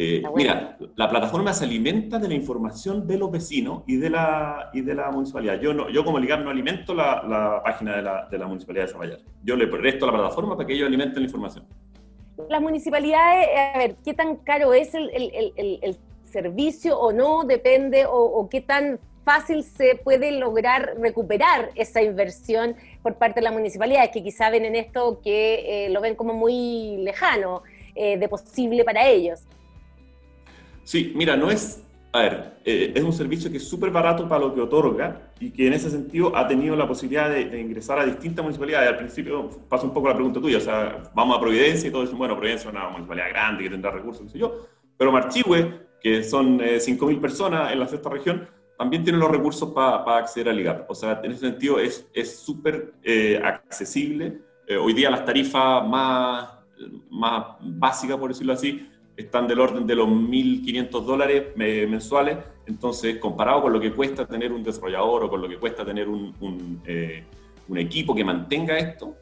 Eh, 0.00 0.22
mira, 0.32 0.78
la 0.94 1.10
plataforma 1.10 1.52
se 1.52 1.64
alimenta 1.64 2.20
de 2.20 2.28
la 2.28 2.34
información 2.34 3.04
de 3.08 3.18
los 3.18 3.32
vecinos 3.32 3.82
y 3.88 3.96
de 3.96 4.10
la, 4.10 4.70
y 4.72 4.80
de 4.80 4.94
la 4.94 5.10
municipalidad. 5.10 5.60
Yo, 5.60 5.74
no, 5.74 5.90
yo 5.90 6.04
como 6.04 6.20
ligar 6.20 6.40
no 6.40 6.50
alimento 6.50 6.94
la, 6.94 7.24
la 7.28 7.60
página 7.64 7.96
de 7.96 8.02
la, 8.02 8.28
de 8.30 8.38
la, 8.38 8.46
municipalidad 8.46 8.84
de 8.84 8.92
Zaballar. 8.92 9.18
Yo 9.42 9.56
le 9.56 9.66
presto 9.66 10.06
la 10.06 10.12
plataforma 10.12 10.56
para 10.56 10.68
que 10.68 10.74
ellos 10.74 10.86
alimenten 10.86 11.20
la 11.20 11.24
información. 11.24 11.66
Las 12.48 12.62
municipalidades, 12.62 13.48
a 13.74 13.78
ver, 13.78 13.96
¿qué 14.04 14.14
tan 14.14 14.36
caro 14.36 14.72
es 14.72 14.94
el, 14.94 15.10
el, 15.10 15.52
el, 15.56 15.78
el 15.82 15.96
servicio 16.22 16.96
o 16.96 17.12
no? 17.12 17.42
Depende, 17.42 18.06
o, 18.06 18.12
o, 18.12 18.48
qué 18.48 18.60
tan 18.60 19.00
fácil 19.28 19.62
se 19.62 20.00
puede 20.02 20.32
lograr 20.32 20.94
recuperar 20.98 21.70
esa 21.74 22.00
inversión 22.00 22.74
por 23.02 23.16
parte 23.16 23.40
de 23.40 23.44
la 23.44 23.52
municipalidad, 23.52 24.10
que 24.10 24.22
quizá 24.22 24.48
ven 24.48 24.64
en 24.64 24.74
esto 24.74 25.20
que 25.22 25.84
eh, 25.84 25.90
lo 25.90 26.00
ven 26.00 26.14
como 26.14 26.32
muy 26.32 26.96
lejano 26.96 27.62
eh, 27.94 28.16
de 28.16 28.26
posible 28.26 28.84
para 28.84 29.06
ellos. 29.06 29.40
Sí, 30.82 31.12
mira, 31.14 31.36
no 31.36 31.50
es, 31.50 31.82
a 32.10 32.20
ver, 32.20 32.54
eh, 32.64 32.94
es 32.96 33.02
un 33.02 33.12
servicio 33.12 33.50
que 33.50 33.58
es 33.58 33.68
súper 33.68 33.90
barato 33.90 34.26
para 34.26 34.40
lo 34.40 34.54
que 34.54 34.62
otorga 34.62 35.30
y 35.38 35.50
que 35.50 35.66
en 35.66 35.74
ese 35.74 35.90
sentido 35.90 36.34
ha 36.34 36.48
tenido 36.48 36.74
la 36.74 36.88
posibilidad 36.88 37.28
de, 37.28 37.60
ingresar 37.60 37.98
a 37.98 38.06
distintas 38.06 38.42
municipalidades. 38.42 38.88
Al 38.88 38.96
principio 38.96 39.50
pasa 39.68 39.84
un 39.84 39.92
poco 39.92 40.08
la 40.08 40.14
pregunta 40.14 40.40
tuya, 40.40 40.56
o 40.56 40.62
sea, 40.62 41.02
vamos 41.14 41.36
a 41.36 41.40
Providencia 41.40 41.86
y 41.86 41.92
todo 41.92 42.04
eso, 42.04 42.16
bueno, 42.16 42.34
Providencia 42.34 42.70
es 42.70 42.74
una 42.74 42.88
municipalidad 42.88 43.28
grande 43.28 43.64
que 43.64 43.68
tendrá 43.68 43.90
recursos, 43.90 44.22
no 44.22 44.30
sé 44.30 44.38
yo, 44.38 44.68
pero 44.96 45.12
Marchihue, 45.12 45.86
que 46.00 46.22
son 46.22 46.62
eh, 46.62 46.78
5.000 46.78 47.20
personas 47.20 47.72
en 47.72 47.78
la 47.78 47.88
sexta 47.88 48.08
región, 48.08 48.48
también 48.78 49.02
tiene 49.02 49.18
los 49.18 49.30
recursos 49.30 49.70
para 49.72 50.18
acceder 50.18 50.48
al 50.48 50.60
IGAP. 50.60 50.88
O 50.88 50.94
sea, 50.94 51.20
en 51.22 51.32
ese 51.32 51.40
sentido 51.40 51.78
es 51.80 52.06
súper 52.38 52.94
eh, 53.02 53.40
accesible. 53.42 54.38
Eh, 54.68 54.76
hoy 54.76 54.92
día 54.92 55.10
las 55.10 55.24
tarifas 55.24 55.86
más, 55.86 56.48
más 57.10 57.44
básicas, 57.60 58.16
por 58.16 58.28
decirlo 58.28 58.52
así, 58.52 58.88
están 59.16 59.48
del 59.48 59.58
orden 59.58 59.84
de 59.84 59.96
los 59.96 60.06
1.500 60.06 61.04
dólares 61.04 61.56
mensuales, 61.56 62.38
entonces 62.66 63.18
comparado 63.18 63.62
con 63.62 63.72
lo 63.72 63.80
que 63.80 63.92
cuesta 63.92 64.24
tener 64.26 64.52
un 64.52 64.62
desarrollador 64.62 65.24
o 65.24 65.30
con 65.30 65.42
lo 65.42 65.48
que 65.48 65.56
cuesta 65.56 65.84
tener 65.84 66.08
un, 66.08 66.32
un, 66.38 66.80
eh, 66.86 67.24
un 67.66 67.78
equipo 67.78 68.14
que 68.14 68.24
mantenga 68.24 68.78
esto, 68.78 69.16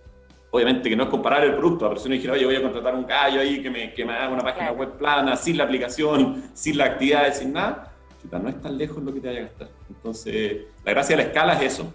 obviamente 0.51 0.91
que 0.91 0.97
no 0.97 1.05
es 1.05 1.09
comparar 1.09 1.45
el 1.45 1.55
producto, 1.55 1.97
si 1.97 2.09
uno 2.09 2.15
dijera, 2.15 2.35
oye, 2.35 2.45
voy 2.45 2.57
a 2.57 2.63
contratar 2.63 2.95
un 2.95 3.07
gallo 3.07 3.41
ahí 3.41 3.63
que 3.63 3.71
me, 3.71 3.95
que 3.95 4.05
me 4.05 4.13
haga 4.13 4.29
una 4.29 4.43
página 4.43 4.73
web 4.73 4.99
plana, 4.99 5.35
sin 5.35 5.57
la 5.57 5.65
aplicación, 5.65 6.43
sin 6.53 6.77
la 6.77 6.85
actividad, 6.85 7.33
sin 7.33 7.55
nada, 7.55 7.96
no 8.33 8.49
es 8.49 8.61
tan 8.61 8.77
lejos 8.77 9.03
lo 9.03 9.13
que 9.13 9.21
te 9.21 9.29
vaya 9.29 9.41
a 9.41 9.43
gastar. 9.45 9.69
Entonces, 9.89 10.63
la 10.85 10.93
gracia 10.93 11.17
de 11.17 11.23
la 11.23 11.29
escala 11.29 11.55
es 11.55 11.75
eso, 11.75 11.93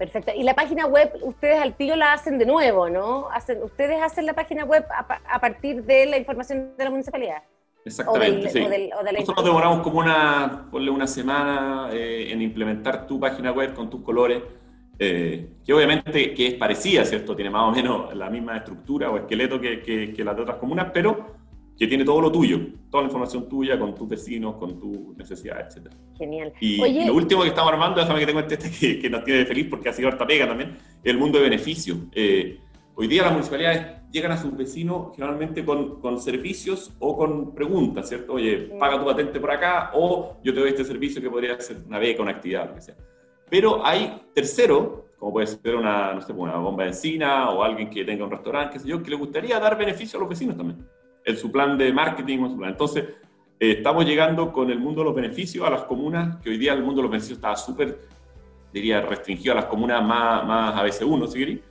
Perfecto. 0.00 0.32
Y 0.34 0.44
la 0.44 0.54
página 0.54 0.86
web, 0.86 1.12
ustedes 1.20 1.60
al 1.60 1.74
tiro 1.76 1.94
la 1.94 2.14
hacen 2.14 2.38
de 2.38 2.46
nuevo, 2.46 2.88
¿no? 2.88 3.28
Hacen, 3.28 3.62
ustedes 3.62 4.00
hacen 4.02 4.24
la 4.24 4.32
página 4.32 4.64
web 4.64 4.82
a, 4.90 5.40
partir 5.40 5.84
de 5.84 6.06
la 6.06 6.16
información 6.16 6.70
de 6.74 6.84
la 6.84 6.88
municipalidad. 6.88 7.42
Exactamente, 7.84 8.48
sí. 8.48 8.66
Nosotros 9.18 9.44
demoramos 9.44 9.80
como 9.80 9.98
una, 9.98 10.68
ponle 10.70 10.90
una 10.90 11.06
semana 11.06 11.90
eh, 11.92 12.32
en 12.32 12.40
implementar 12.40 13.06
tu 13.06 13.20
página 13.20 13.52
web 13.52 13.74
con 13.74 13.90
tus 13.90 14.00
colores, 14.00 14.42
eh, 14.98 15.50
que 15.66 15.74
obviamente 15.74 16.32
que 16.32 16.46
es 16.46 16.54
parecida, 16.54 17.04
¿cierto? 17.04 17.36
Tiene 17.36 17.50
más 17.50 17.64
o 17.64 17.70
menos 17.70 18.16
la 18.16 18.30
misma 18.30 18.56
estructura 18.56 19.10
o 19.10 19.18
esqueleto 19.18 19.60
que, 19.60 19.82
que, 19.82 20.14
que 20.14 20.24
las 20.24 20.34
de 20.34 20.40
otras 20.40 20.56
comunas, 20.56 20.92
pero 20.94 21.39
que 21.80 21.86
tiene 21.86 22.04
todo 22.04 22.20
lo 22.20 22.30
tuyo, 22.30 22.60
toda 22.90 23.04
la 23.04 23.06
información 23.06 23.48
tuya 23.48 23.78
con 23.78 23.94
tus 23.94 24.06
vecinos, 24.06 24.56
con 24.56 24.78
tus 24.78 25.16
necesidades, 25.16 25.74
etc. 25.74 25.90
Genial. 26.18 26.52
Y 26.60 27.06
lo 27.06 27.14
último 27.14 27.40
que 27.40 27.48
estamos 27.48 27.72
armando, 27.72 28.02
déjame 28.02 28.20
que 28.20 28.26
te 28.26 28.32
cuente 28.34 28.54
este 28.56 28.70
que, 28.70 28.98
que 28.98 29.08
nos 29.08 29.24
tiene 29.24 29.46
feliz 29.46 29.66
porque 29.70 29.88
ha 29.88 29.92
sido 29.94 30.08
harta 30.08 30.26
pega 30.26 30.46
también, 30.46 30.76
el 31.02 31.16
mundo 31.16 31.38
de 31.38 31.44
beneficios. 31.44 31.96
Eh, 32.12 32.60
hoy 32.94 33.08
día 33.08 33.22
las 33.22 33.32
municipalidades 33.32 33.86
llegan 34.12 34.30
a 34.32 34.36
sus 34.36 34.54
vecinos 34.54 35.16
generalmente 35.16 35.64
con, 35.64 36.02
con, 36.02 36.20
servicios 36.20 36.92
o 36.98 37.16
con 37.16 37.54
preguntas, 37.54 38.10
¿cierto? 38.10 38.34
Oye, 38.34 38.58
paga 38.78 38.98
tu 38.98 39.06
patente 39.06 39.40
por 39.40 39.50
acá 39.50 39.92
o 39.94 40.36
yo 40.44 40.52
te 40.52 40.60
doy 40.60 40.68
este 40.68 40.84
servicio 40.84 41.22
que 41.22 41.30
podría 41.30 41.58
ser 41.60 41.78
una 41.86 41.98
beca, 41.98 42.20
una 42.20 42.32
actividad, 42.32 42.68
lo 42.68 42.74
que 42.74 42.82
sea. 42.82 42.96
Pero 43.48 43.86
hay 43.86 44.20
tercero, 44.34 45.06
como 45.18 45.32
puede 45.32 45.46
ser 45.46 45.76
una, 45.76 46.12
no 46.12 46.20
sé, 46.20 46.34
una 46.34 46.58
bomba 46.58 46.82
de 46.82 46.90
encina 46.90 47.48
o 47.48 47.62
alguien 47.62 47.88
que 47.88 48.04
tenga 48.04 48.22
un 48.22 48.30
restaurante, 48.30 48.74
qué 48.74 48.80
sé 48.80 48.88
yo, 48.88 49.02
que 49.02 49.08
le 49.08 49.16
gustaría 49.16 49.58
dar 49.58 49.78
beneficio 49.78 50.18
a 50.18 50.20
los 50.20 50.28
vecinos 50.28 50.58
también 50.58 50.86
en 51.24 51.36
su 51.36 51.50
plan 51.50 51.76
de 51.76 51.92
marketing. 51.92 52.56
Entonces, 52.64 53.04
eh, 53.58 53.72
estamos 53.72 54.04
llegando 54.04 54.52
con 54.52 54.70
el 54.70 54.78
mundo 54.78 55.02
de 55.02 55.06
los 55.06 55.14
beneficios 55.14 55.66
a 55.66 55.70
las 55.70 55.82
comunas, 55.82 56.36
que 56.42 56.50
hoy 56.50 56.58
día 56.58 56.72
el 56.72 56.82
mundo 56.82 56.96
de 56.96 57.02
los 57.02 57.10
beneficios 57.10 57.38
está 57.38 57.54
súper, 57.56 57.98
diría, 58.72 59.02
restringido 59.02 59.52
a 59.52 59.56
las 59.56 59.66
comunas 59.66 60.02
más, 60.02 60.46
más 60.46 60.74
ABC1, 60.76 61.28
si 61.28 61.62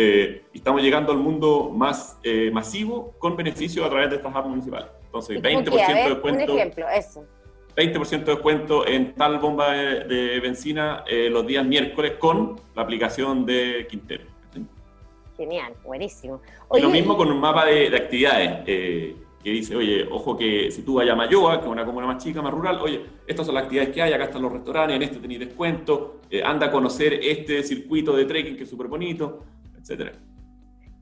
eh, 0.00 0.44
y 0.52 0.58
estamos 0.58 0.80
llegando 0.80 1.10
al 1.10 1.18
mundo 1.18 1.72
más 1.74 2.20
eh, 2.22 2.50
masivo 2.52 3.14
con 3.18 3.36
beneficios 3.36 3.84
a 3.84 3.90
través 3.90 4.10
de 4.10 4.16
estas 4.16 4.34
apps 4.34 4.48
municipales. 4.48 4.88
Entonces, 5.06 5.42
20% 5.42 5.86
de 5.86 6.08
descuento. 6.10 6.52
Un 6.52 6.58
ejemplo, 6.58 6.86
eso. 6.88 7.26
20% 7.76 8.24
de 8.24 8.32
descuento 8.32 8.86
en 8.86 9.14
tal 9.14 9.38
bomba 9.38 9.72
de, 9.72 10.40
benzina 10.40 11.04
los 11.30 11.46
días 11.46 11.64
miércoles 11.64 12.12
con 12.18 12.60
la 12.74 12.82
aplicación 12.82 13.46
de 13.46 13.86
Quintero. 13.88 14.24
Genial, 15.38 15.72
buenísimo. 15.84 16.40
y 16.74 16.80
lo 16.80 16.90
mismo 16.90 17.16
con 17.16 17.30
un 17.30 17.38
mapa 17.38 17.64
de, 17.64 17.96
actividades 17.96 18.64
eh, 18.66 19.14
que 19.40 19.50
dice, 19.50 19.76
oye, 19.76 20.04
ojo 20.10 20.36
que 20.36 20.68
si 20.72 20.82
tú 20.82 20.94
vayas 20.94 21.12
a 21.12 21.16
Mayoa, 21.16 21.60
que 21.60 21.66
es 21.66 21.70
una 21.70 21.86
comuna 21.86 22.08
más 22.08 22.20
chica, 22.20 22.42
más 22.42 22.52
rural, 22.52 22.80
oye, 22.82 23.02
estas 23.24 23.46
son 23.46 23.54
las 23.54 23.62
actividades 23.62 23.94
que 23.94 24.02
hay, 24.02 24.12
acá 24.12 24.24
están 24.24 24.42
los 24.42 24.52
restaurantes, 24.52 24.96
en 24.96 25.02
este 25.02 25.18
tenéis 25.18 25.38
descuento, 25.38 26.22
eh, 26.28 26.42
anda 26.42 26.66
a 26.66 26.70
conocer 26.72 27.20
este 27.22 27.62
circuito 27.62 28.16
de 28.16 28.24
trekking 28.24 28.56
que 28.56 28.64
es 28.64 28.68
súper 28.68 28.88
bonito, 28.88 29.44
etcétera. 29.80 30.10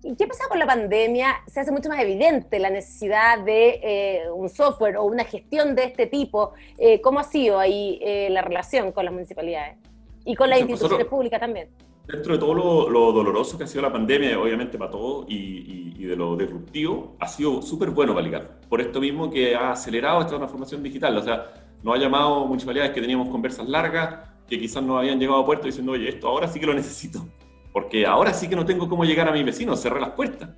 ¿Y 0.02 0.14
qué 0.16 0.26
pasa 0.26 0.44
con 0.50 0.58
la 0.58 0.66
pandemia? 0.66 1.36
Se 1.46 1.60
hace 1.60 1.72
mucho 1.72 1.88
más 1.88 2.00
evidente 2.00 2.58
la 2.58 2.68
necesidad 2.68 3.38
de 3.38 3.80
eh, 3.82 4.30
un 4.30 4.50
software 4.50 4.98
o 4.98 5.04
una 5.04 5.24
gestión 5.24 5.74
de 5.74 5.84
este 5.84 6.06
tipo. 6.06 6.52
¿Cómo 7.02 7.20
ha 7.20 7.24
sido 7.24 7.58
ahí 7.58 7.98
la 8.28 8.42
relación 8.42 8.92
con 8.92 9.06
las 9.06 9.14
municipalidades? 9.14 9.78
Y 10.26 10.34
con 10.34 10.50
las 10.50 10.60
instituciones 10.60 11.06
públicas 11.06 11.40
también 11.40 11.70
dentro 12.06 12.34
de 12.34 12.38
todo 12.38 12.54
lo, 12.54 13.12
doloroso 13.12 13.58
que 13.58 13.64
ha 13.64 13.66
sido 13.66 13.82
la 13.82 13.92
pandemia, 13.92 14.38
obviamente 14.38 14.78
para 14.78 14.90
todos, 14.90 15.26
y, 15.28 16.04
de 16.06 16.14
lo 16.14 16.36
disruptivo, 16.36 17.16
ha 17.18 17.26
sido 17.26 17.60
súper 17.62 17.90
bueno 17.90 18.14
para 18.14 18.24
Ligar. 18.24 18.60
Por 18.68 18.80
esto 18.80 19.00
mismo 19.00 19.28
que 19.28 19.56
ha 19.56 19.72
acelerado 19.72 20.20
esta 20.20 20.36
transformación 20.36 20.80
digital. 20.80 21.16
O 21.16 21.22
sea, 21.22 21.52
nos 21.82 21.96
ha 21.96 21.98
llamado 21.98 22.46
municipalidades 22.46 22.92
que 22.92 23.00
teníamos 23.00 23.28
conversas 23.28 23.68
largas, 23.68 24.20
que 24.48 24.56
quizás 24.56 24.84
no 24.84 24.98
habían 24.98 25.18
llegado 25.18 25.40
a 25.40 25.44
puerto 25.44 25.66
diciendo, 25.66 25.92
oye, 25.92 26.08
esto 26.08 26.28
ahora 26.28 26.46
sí 26.46 26.60
que 26.60 26.66
lo 26.66 26.74
necesito. 26.74 27.26
Porque 27.72 28.06
ahora 28.06 28.32
sí 28.32 28.48
que 28.48 28.54
no 28.54 28.64
tengo 28.64 28.88
cómo 28.88 29.04
llegar 29.04 29.28
a 29.28 29.32
mis 29.32 29.44
vecinos, 29.44 29.82
cerré 29.82 30.00
las 30.00 30.10
puertas. 30.10 30.50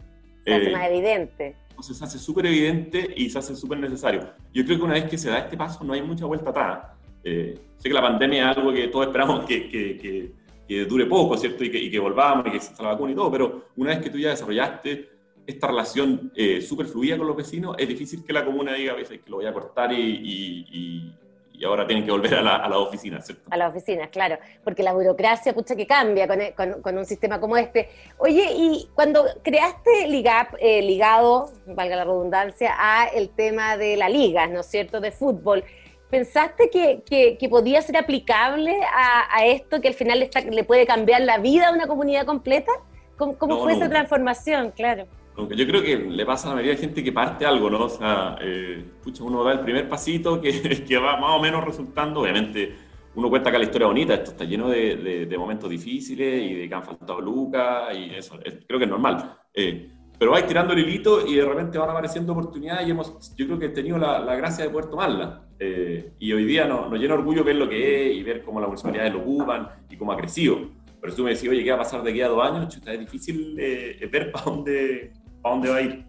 Se 0.44 0.52
hace 0.52 0.68
eh, 0.68 0.72
más 0.72 0.90
evidente. 0.90 1.56
Entonces 1.70 1.96
se 1.96 2.04
hace 2.04 2.18
súper 2.18 2.44
evidente 2.44 3.14
y 3.16 3.30
se 3.30 3.38
hace 3.38 3.56
súper 3.56 3.78
necesario. 3.78 4.28
Yo 4.52 4.66
creo 4.66 4.76
que 4.76 4.84
una 4.84 4.94
vez 4.94 5.04
que 5.04 5.16
se 5.16 5.30
da 5.30 5.38
este 5.38 5.56
paso 5.56 5.82
no 5.82 5.94
hay 5.94 6.02
mucha 6.02 6.26
vuelta 6.26 6.50
atrás. 6.50 6.80
Eh, 7.24 7.58
sé 7.78 7.88
que 7.88 7.94
la 7.94 8.02
pandemia 8.02 8.50
es 8.50 8.56
algo 8.58 8.70
que 8.70 8.88
todos 8.88 9.06
esperamos 9.06 9.46
que, 9.46 9.70
que 9.70 9.96
que 9.96 10.32
dure 10.68 11.06
poco, 11.06 11.36
¿cierto? 11.36 11.64
Y 11.64 11.70
que, 11.70 11.78
y 11.78 11.90
que 11.90 11.98
volvamos 11.98 12.46
y 12.46 12.50
que 12.50 12.56
exista 12.56 12.82
la 12.82 12.90
vacuna 12.90 13.12
y 13.12 13.14
todo, 13.14 13.30
pero 13.30 13.64
una 13.76 13.90
vez 13.90 14.00
que 14.00 14.10
tú 14.10 14.18
ya 14.18 14.30
desarrollaste 14.30 15.08
esta 15.46 15.66
relación 15.66 16.30
eh, 16.36 16.60
súper 16.60 16.86
fluida 16.86 17.16
con 17.16 17.26
los 17.26 17.36
vecinos, 17.36 17.74
es 17.78 17.88
difícil 17.88 18.22
que 18.24 18.32
la 18.34 18.44
comuna 18.44 18.74
diga 18.74 18.92
a 18.92 18.96
veces 18.96 19.20
que 19.20 19.30
lo 19.30 19.36
voy 19.36 19.46
a 19.46 19.52
cortar 19.52 19.90
y, 19.92 19.96
y, 19.96 21.14
y 21.58 21.64
ahora 21.64 21.86
tienen 21.86 22.04
que 22.04 22.10
volver 22.10 22.34
a 22.34 22.42
la, 22.42 22.56
a 22.56 22.68
la, 22.68 22.78
oficina, 22.78 23.20
¿cierto? 23.20 23.44
A 23.50 23.56
la 23.56 23.68
oficina, 23.68 24.08
claro, 24.08 24.38
porque 24.62 24.82
la 24.82 24.92
burocracia, 24.92 25.52
pucha, 25.52 25.74
que 25.74 25.86
cambia 25.86 26.28
con, 26.28 26.38
con, 26.54 26.82
con 26.82 26.98
un 26.98 27.04
sistema 27.04 27.40
como 27.40 27.56
este. 27.56 27.88
Oye, 28.18 28.52
y 28.54 28.88
cuando 28.94 29.24
creaste 29.42 30.06
Ligap, 30.06 30.54
eh, 30.60 30.82
ligado, 30.82 31.50
valga 31.66 31.96
la 31.96 32.04
redundancia, 32.04 32.74
a 32.78 33.06
el 33.06 33.30
tema 33.30 33.76
de 33.76 33.96
la 33.96 34.08
liga, 34.08 34.46
¿no 34.46 34.60
es 34.60 34.66
cierto?, 34.66 35.00
de 35.00 35.10
fútbol, 35.10 35.64
¿Pensaste 36.10 36.70
que, 36.70 37.02
que, 37.38 37.48
podía 37.48 37.82
ser 37.82 37.98
aplicable 37.98 38.74
a, 38.94 39.44
esto, 39.44 39.80
que 39.80 39.88
al 39.88 39.94
final 39.94 40.30
le, 40.50 40.64
puede 40.64 40.86
cambiar 40.86 41.20
la 41.20 41.38
vida 41.38 41.68
a 41.68 41.72
una 41.72 41.86
comunidad 41.86 42.24
completa? 42.24 42.72
¿Cómo, 43.16 43.62
fue 43.62 43.74
esa 43.74 43.88
transformación? 43.88 44.72
Claro. 44.74 45.06
Yo 45.36 45.66
creo 45.66 45.82
que 45.82 45.96
le 45.96 46.26
pasa 46.26 46.48
a 46.48 46.50
la 46.50 46.54
mayoría 46.56 46.74
de 46.74 46.80
gente 46.80 47.04
que 47.04 47.12
parte 47.12 47.44
algo, 47.44 47.68
¿no? 47.70 47.84
O 47.84 47.88
sea, 47.88 48.36
eh, 48.40 48.84
uno 49.20 49.44
da 49.44 49.52
el 49.52 49.60
primer 49.60 49.88
pasito 49.88 50.40
que, 50.40 50.84
que 50.88 50.96
va 50.96 51.16
más 51.16 51.30
o 51.32 51.40
menos 51.40 51.64
resultando, 51.64 52.20
obviamente 52.20 52.88
uno 53.18 53.30
cuenta 53.30 53.50
que 53.50 53.58
la 53.58 53.64
historia 53.64 53.88
bonita, 53.88 54.14
esto 54.14 54.30
está 54.30 54.44
lleno 54.44 54.68
de, 54.68 55.26
de, 55.26 55.38
momentos 55.38 55.68
difíciles 55.68 56.40
y 56.40 56.54
de 56.54 56.68
que 56.68 56.74
han 56.74 56.84
faltado 56.84 57.20
lucas 57.20 57.92
y 57.96 58.14
eso, 58.14 58.38
creo 58.66 58.78
que 58.78 58.84
es 58.84 58.90
normal. 58.90 59.36
Eh, 59.52 59.90
pero 60.18 60.32
vais 60.32 60.46
tirando 60.46 60.72
el 60.72 60.80
hilito 60.80 61.26
y 61.26 61.36
de 61.36 61.44
repente 61.44 61.78
van 61.78 61.90
apareciendo 61.90 62.32
oportunidades 62.32 62.86
y 62.88 62.90
hemos, 62.90 63.34
yo 63.36 63.46
creo 63.46 63.58
que 63.58 63.66
he 63.66 63.70
tenido 63.70 63.98
la, 63.98 64.18
la 64.18 64.34
gracia 64.34 64.64
de 64.64 64.70
poder 64.70 64.90
tomarla. 64.90 65.44
Eh, 65.60 66.12
y 66.18 66.32
hoy 66.32 66.44
día 66.44 66.66
nos, 66.66 66.90
nos 66.90 66.98
llena 66.98 67.14
orgullo 67.14 67.44
ver 67.44 67.56
lo 67.56 67.68
que 67.68 68.10
es 68.10 68.16
y 68.16 68.22
ver 68.22 68.42
cómo 68.42 68.60
las 68.60 68.68
municipalidades 68.68 69.12
lo 69.12 69.20
ocupan 69.20 69.68
y 69.88 69.96
cómo 69.96 70.12
ha 70.12 70.16
crecido. 70.16 70.70
Pero 71.00 71.14
tú 71.14 71.22
me 71.22 71.30
decís, 71.34 71.48
oye, 71.48 71.62
¿qué 71.62 71.70
va 71.70 71.76
a 71.76 71.80
pasar 71.80 72.02
de 72.02 72.10
aquí 72.10 72.20
a 72.20 72.28
dos 72.28 72.44
años? 72.44 72.68
Chuta, 72.68 72.92
es 72.92 73.00
difícil 73.00 73.56
eh, 73.58 74.08
ver 74.10 74.32
para 74.32 74.44
dónde, 74.44 75.12
para 75.40 75.54
dónde 75.54 75.70
va 75.70 75.76
a 75.76 75.82
ir. 75.82 76.04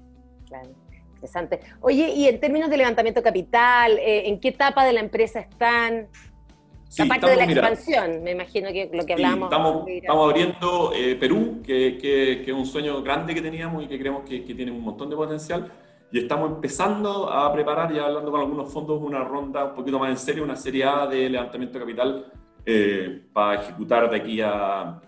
Claro. 0.48 0.69
Interesante. 1.13 1.60
Oye, 1.82 2.13
y 2.15 2.28
en 2.28 2.39
términos 2.39 2.69
de 2.69 2.78
levantamiento 2.78 3.22
capital, 3.22 3.98
eh, 4.00 4.30
¿en 4.30 4.39
qué 4.39 4.50
etapa 4.50 4.86
de 4.86 4.93
la 4.93 5.02
empresa 5.02 5.41
están? 5.41 6.08
Sí, 6.89 7.04
Aparte 7.04 7.30
de 7.30 7.36
la 7.36 7.43
expansión, 7.45 8.23
me 8.23 8.32
imagino 8.32 8.69
que 8.69 8.89
lo 8.91 9.06
que 9.06 9.13
hablamos. 9.13 9.52
estamos, 9.52 9.88
estamos, 9.88 10.30
abriendo 10.30 10.91
eh, 10.95 11.15
Perú, 11.15 11.62
que, 11.63 11.99
que, 11.99 12.41
que, 12.43 12.49
es 12.49 12.58
un 12.58 12.65
sueño 12.65 13.04
grande 13.04 13.36
que 13.36 13.43
teníamos 13.43 13.84
y 13.84 13.88
que 13.88 13.99
creemos 13.99 14.23
que, 14.28 14.43
que, 14.43 14.56
tiene 14.56 14.71
un 14.71 14.82
montón 14.82 15.08
de 15.08 15.15
potencial. 15.15 15.71
Y 16.12 16.17
estamos 16.17 16.49
empezando 16.49 17.32
a 17.32 17.54
preparar, 17.54 17.93
ya 17.93 18.08
hablando 18.08 18.32
con 18.32 18.39
algunos 18.39 18.73
fondos, 18.73 18.99
una 18.99 19.23
ronda 19.23 19.65
un 19.65 19.75
poquito 19.75 19.99
más 19.99 20.10
en 20.10 20.17
serio, 20.17 20.43
una 20.43 20.56
serie 20.56 20.84
A 20.84 21.06
de 21.06 21.30
levantamiento 21.30 21.78
de 21.78 21.86
capital 21.86 22.25
eh, 22.65 23.21
para 23.32 23.62
ejecutar 23.62 24.10
de 24.10 24.17
aquí 24.17 24.41
a 24.41 24.99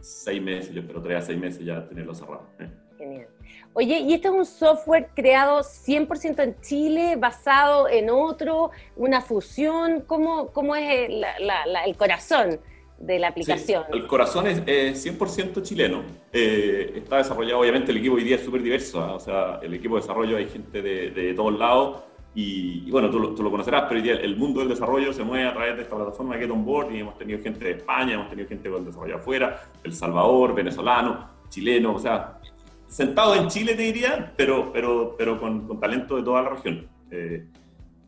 seis 0.00 0.40
meses, 0.40 0.72
yo 0.72 0.80
espero 0.80 1.02
tres 1.02 1.18
a 1.18 1.22
seis 1.22 1.38
meses 1.38 1.62
ya 1.62 1.86
tenerlo 1.86 2.14
cerrado. 2.14 2.46
Eh. 2.58 2.70
Genial. 2.96 3.35
Oye, 3.78 3.98
¿y 3.98 4.14
este 4.14 4.28
es 4.28 4.34
un 4.34 4.46
software 4.46 5.10
creado 5.14 5.60
100% 5.60 6.42
en 6.42 6.58
Chile, 6.62 7.16
basado 7.16 7.90
en 7.90 8.08
otro, 8.08 8.70
una 8.96 9.20
fusión? 9.20 10.00
¿Cómo, 10.06 10.50
cómo 10.50 10.74
es 10.74 11.10
el 11.10 11.96
corazón 11.98 12.58
de 12.98 13.18
la 13.18 13.28
aplicación? 13.28 13.84
el 13.92 14.06
corazón 14.06 14.46
es, 14.46 14.64
100% 14.64 15.60
chileno. 15.62 16.04
Eh, 16.32 16.94
está 16.96 17.18
desarrollado, 17.18 17.60
obviamente 17.60 17.92
el 17.92 17.98
equipo 17.98 18.14
hoy 18.14 18.24
día 18.24 18.36
es 18.36 18.44
súper 18.46 18.62
diverso, 18.62 18.98
¿ah? 19.02 19.12
o 19.12 19.20
sea, 19.20 19.60
el 19.62 19.74
equipo 19.74 19.96
de 19.96 20.00
desarrollo 20.00 20.38
hay 20.38 20.48
gente 20.48 20.80
de, 20.80 21.10
de 21.10 21.34
todos 21.34 21.58
lados 21.58 21.98
y, 22.34 22.90
bueno, 22.90 23.10
tú, 23.10 23.34
tú, 23.34 23.42
lo 23.42 23.50
conocerás, 23.50 23.82
pero 23.90 23.96
hoy 23.96 24.02
día 24.04 24.14
el 24.14 24.38
mundo 24.38 24.60
del 24.60 24.70
desarrollo 24.70 25.12
se 25.12 25.22
mueve 25.22 25.48
a 25.48 25.52
través 25.52 25.76
de 25.76 25.82
esta 25.82 25.96
plataforma 25.96 26.38
Get 26.38 26.50
On 26.50 26.64
Board 26.64 26.94
y 26.94 27.00
hemos 27.00 27.18
tenido 27.18 27.40
gente 27.42 27.62
de 27.62 27.72
España, 27.72 28.14
hemos 28.14 28.30
tenido 28.30 28.48
gente 28.48 28.70
con 28.70 28.86
desarrollo 28.86 29.16
afuera, 29.16 29.64
El 29.84 29.92
Salvador, 29.92 30.54
venezolano, 30.54 31.28
chileno, 31.50 31.94
o 31.94 31.98
sea, 31.98 32.38
sentado 32.88 33.34
en 33.34 33.48
Chile, 33.48 33.74
te 33.74 33.82
diría, 33.82 34.32
pero, 34.36 34.72
pero, 34.72 35.14
pero 35.16 35.40
con, 35.40 35.66
con 35.66 35.80
talento 35.80 36.16
de 36.16 36.22
toda 36.22 36.42
la 36.42 36.50
región. 36.50 36.88
Eh, 37.10 37.44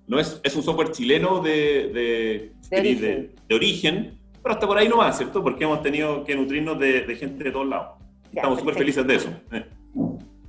no 0.06 0.18
es, 0.18 0.40
es, 0.42 0.56
un 0.56 0.62
software 0.62 0.90
chileno 0.92 1.40
de, 1.40 1.90
de, 1.92 2.52
de, 2.70 2.78
origen. 2.78 3.34
de, 3.46 3.54
origen. 3.54 4.18
pero 4.42 4.54
hasta 4.54 4.66
por 4.66 4.78
ahí 4.78 4.88
no 4.88 4.96
más, 4.96 5.18
¿cierto? 5.18 5.42
Porque 5.42 5.64
hemos 5.64 5.82
tenido 5.82 6.24
que 6.24 6.34
nutrirnos 6.34 6.78
de, 6.78 7.16
gente 7.16 7.44
de 7.44 7.50
todos 7.50 7.66
lados. 7.66 7.98
Estamos 8.32 8.58
súper 8.58 8.74
felices 8.74 9.06
de 9.06 9.14
eso. 9.14 9.28
Eh. 9.52 9.64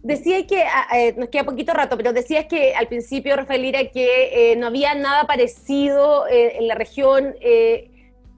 Decías 0.01 0.43
que, 0.43 0.63
ah, 0.63 0.87
eh, 0.97 1.13
nos 1.17 1.27
queda 1.27 1.43
poquito 1.43 1.73
rato, 1.73 1.97
pero 1.97 2.13
decías 2.13 2.45
que 2.45 2.73
al 2.73 2.87
principio, 2.87 3.35
Rafael, 3.35 3.65
era 3.65 3.85
que 3.89 4.55
no 4.57 4.67
había 4.67 4.95
nada 4.95 5.27
parecido 5.27 6.25
en 6.29 6.67
la 6.67 6.75
región, 6.75 7.35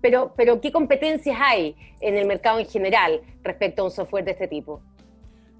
pero, 0.02 0.34
pero 0.36 0.60
¿qué 0.60 0.72
competencias 0.72 1.38
hay 1.40 1.76
en 2.00 2.18
el 2.18 2.26
mercado 2.26 2.58
en 2.58 2.66
general 2.66 3.22
respecto 3.44 3.84
a 3.84 3.86
un 3.86 3.92
software 3.92 4.26
de 4.26 4.32
este 4.32 4.48
tipo? 4.48 4.82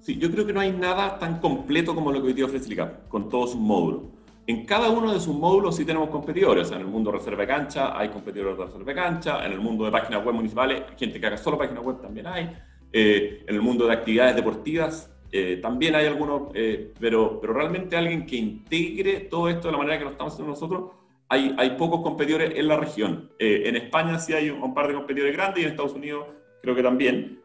Sí, 0.02 0.18
yo 0.18 0.32
creo 0.32 0.44
que 0.44 0.52
no 0.52 0.58
hay 0.58 0.72
nada 0.72 1.16
tan 1.16 1.38
completo 1.38 1.94
como 1.94 2.10
lo 2.10 2.20
que 2.20 2.26
hoy 2.26 2.32
día 2.32 2.44
ofrece 2.44 2.76
con 3.08 3.28
todos 3.28 3.52
sus 3.52 3.60
módulos. 3.60 4.02
En 4.48 4.66
cada 4.66 4.90
uno 4.90 5.12
de 5.12 5.20
sus 5.20 5.32
módulos 5.32 5.76
sí 5.76 5.84
tenemos 5.84 6.10
competidores. 6.10 6.72
En 6.72 6.80
el 6.80 6.88
mundo 6.88 7.12
de 7.12 7.18
reserva 7.18 7.42
de 7.42 7.46
cancha 7.46 7.96
hay 7.96 8.08
competidores 8.08 8.58
de 8.58 8.64
reserva 8.64 8.84
de 8.84 8.94
cancha. 8.94 9.46
En 9.46 9.52
el 9.52 9.60
mundo 9.60 9.84
de 9.84 9.92
páginas 9.92 10.24
web 10.24 10.34
municipales, 10.34 10.82
gente 10.98 11.20
que 11.20 11.26
haga 11.28 11.36
solo 11.36 11.56
páginas 11.56 11.84
web 11.84 12.00
también 12.00 12.26
hay. 12.26 12.50
Eh, 12.92 13.44
en 13.46 13.54
el 13.54 13.62
mundo 13.62 13.86
de 13.86 13.92
actividades 13.92 14.34
deportivas 14.34 15.08
eh, 15.30 15.60
también 15.62 15.94
hay 15.94 16.06
algunos, 16.06 16.50
eh, 16.52 16.92
pero, 16.98 17.40
pero 17.40 17.52
realmente 17.52 17.96
alguien 17.96 18.26
que 18.26 18.34
integre 18.34 19.20
todo 19.20 19.48
esto 19.48 19.68
de 19.68 19.72
la 19.72 19.78
manera 19.78 19.98
que 19.98 20.04
lo 20.04 20.10
estamos 20.10 20.32
haciendo 20.32 20.52
nosotros, 20.52 20.90
hay, 21.28 21.54
hay 21.56 21.70
pocos 21.76 22.02
competidores 22.02 22.52
en 22.56 22.66
la 22.66 22.76
región. 22.76 23.30
en 23.38 23.76
España 23.76 24.18
sí 24.18 24.32
hay 24.32 24.50
un, 24.50 24.74
par 24.74 24.88
de 24.88 24.94
competidores 24.94 25.32
grandes 25.32 25.62
y 25.62 25.66
en 25.66 25.70
Estados 25.70 25.94
Unidos 25.94 26.26
creo 26.60 26.74
que 26.74 26.82
también 26.82 27.40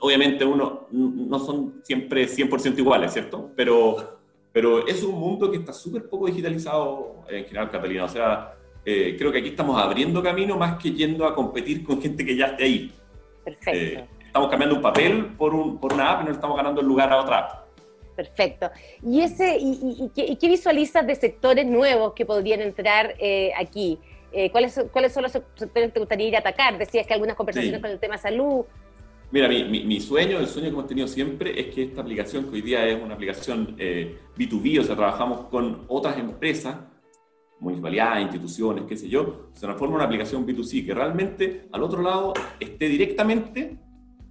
obviamente 0.00 0.44
uno 0.44 0.88
no 0.90 1.38
son 1.38 1.80
siempre 1.82 2.26
100% 2.26 2.78
iguales, 2.78 3.12
¿cierto? 3.12 3.50
Pero, 3.56 4.18
pero 4.52 4.86
es 4.86 5.02
un 5.02 5.18
mundo 5.18 5.50
que 5.50 5.58
está 5.58 5.72
súper 5.72 6.08
poco 6.08 6.26
digitalizado 6.26 7.24
en 7.28 7.44
general, 7.44 7.70
Catalina. 7.70 8.04
O 8.04 8.08
sea, 8.08 8.54
eh, 8.84 9.16
creo 9.18 9.32
que 9.32 9.38
aquí 9.38 9.48
estamos 9.48 9.80
abriendo 9.80 10.22
camino 10.22 10.56
más 10.56 10.80
que 10.80 10.92
yendo 10.92 11.26
a 11.26 11.34
competir 11.34 11.84
con 11.84 12.00
gente 12.00 12.24
que 12.24 12.36
ya 12.36 12.46
esté 12.46 12.64
ahí. 12.64 12.92
Perfecto. 13.44 13.70
Eh, 13.72 14.06
estamos 14.26 14.50
cambiando 14.50 14.76
un 14.76 14.82
papel 14.82 15.26
por, 15.36 15.54
un, 15.54 15.78
por 15.78 15.92
una 15.92 16.12
app 16.12 16.22
y 16.22 16.26
no 16.26 16.32
estamos 16.32 16.56
ganando 16.56 16.80
el 16.80 16.86
lugar 16.86 17.12
a 17.12 17.20
otra 17.20 17.38
app. 17.38 17.66
Perfecto. 18.14 18.70
¿Y, 19.02 19.20
ese, 19.20 19.58
y, 19.60 20.10
qué, 20.14 20.48
visualizas 20.48 21.06
de 21.06 21.14
sectores 21.14 21.66
nuevos 21.66 22.14
que 22.14 22.24
podrían 22.24 22.60
entrar 22.62 23.14
eh, 23.18 23.52
aquí? 23.56 23.98
¿cuáles, 24.52 24.78
¿Cuáles 24.92 25.14
son 25.14 25.22
los 25.22 25.32
sectores 25.32 25.70
que 25.72 25.88
te 25.88 25.98
gustaría 25.98 26.28
ir 26.28 26.36
a 26.36 26.40
atacar? 26.40 26.76
Decías 26.76 27.06
que 27.06 27.14
algunas 27.14 27.36
conversaciones 27.36 27.80
con 27.80 27.90
el 27.90 27.98
tema 27.98 28.18
salud, 28.18 28.66
Mira, 29.32 29.48
mi, 29.48 29.64
mi, 29.84 30.00
sueño, 30.00 30.38
el 30.38 30.46
sueño 30.46 30.68
que 30.68 30.74
hemos 30.74 30.86
tenido 30.86 31.08
siempre 31.08 31.58
es 31.60 31.74
que 31.74 31.82
esta 31.82 32.00
aplicación, 32.00 32.44
que 32.44 32.50
hoy 32.50 32.62
día 32.62 32.86
es 32.86 33.02
una 33.02 33.14
aplicación 33.14 33.76
B2B, 33.76 34.76
eh, 34.76 34.80
o 34.80 34.84
sea, 34.84 34.94
trabajamos 34.94 35.46
con 35.46 35.84
otras 35.88 36.16
empresas, 36.16 36.76
municipalidades, 37.58 38.22
instituciones, 38.22 38.84
qué 38.84 38.96
sé 38.96 39.08
yo, 39.08 39.50
se 39.52 39.62
transforma 39.62 39.94
en 39.94 39.96
una 39.96 40.04
aplicación 40.04 40.46
B2C 40.46 40.86
que 40.86 40.94
realmente 40.94 41.66
al 41.72 41.82
otro 41.82 42.02
lado 42.02 42.34
esté 42.60 42.88
directamente 42.88 43.76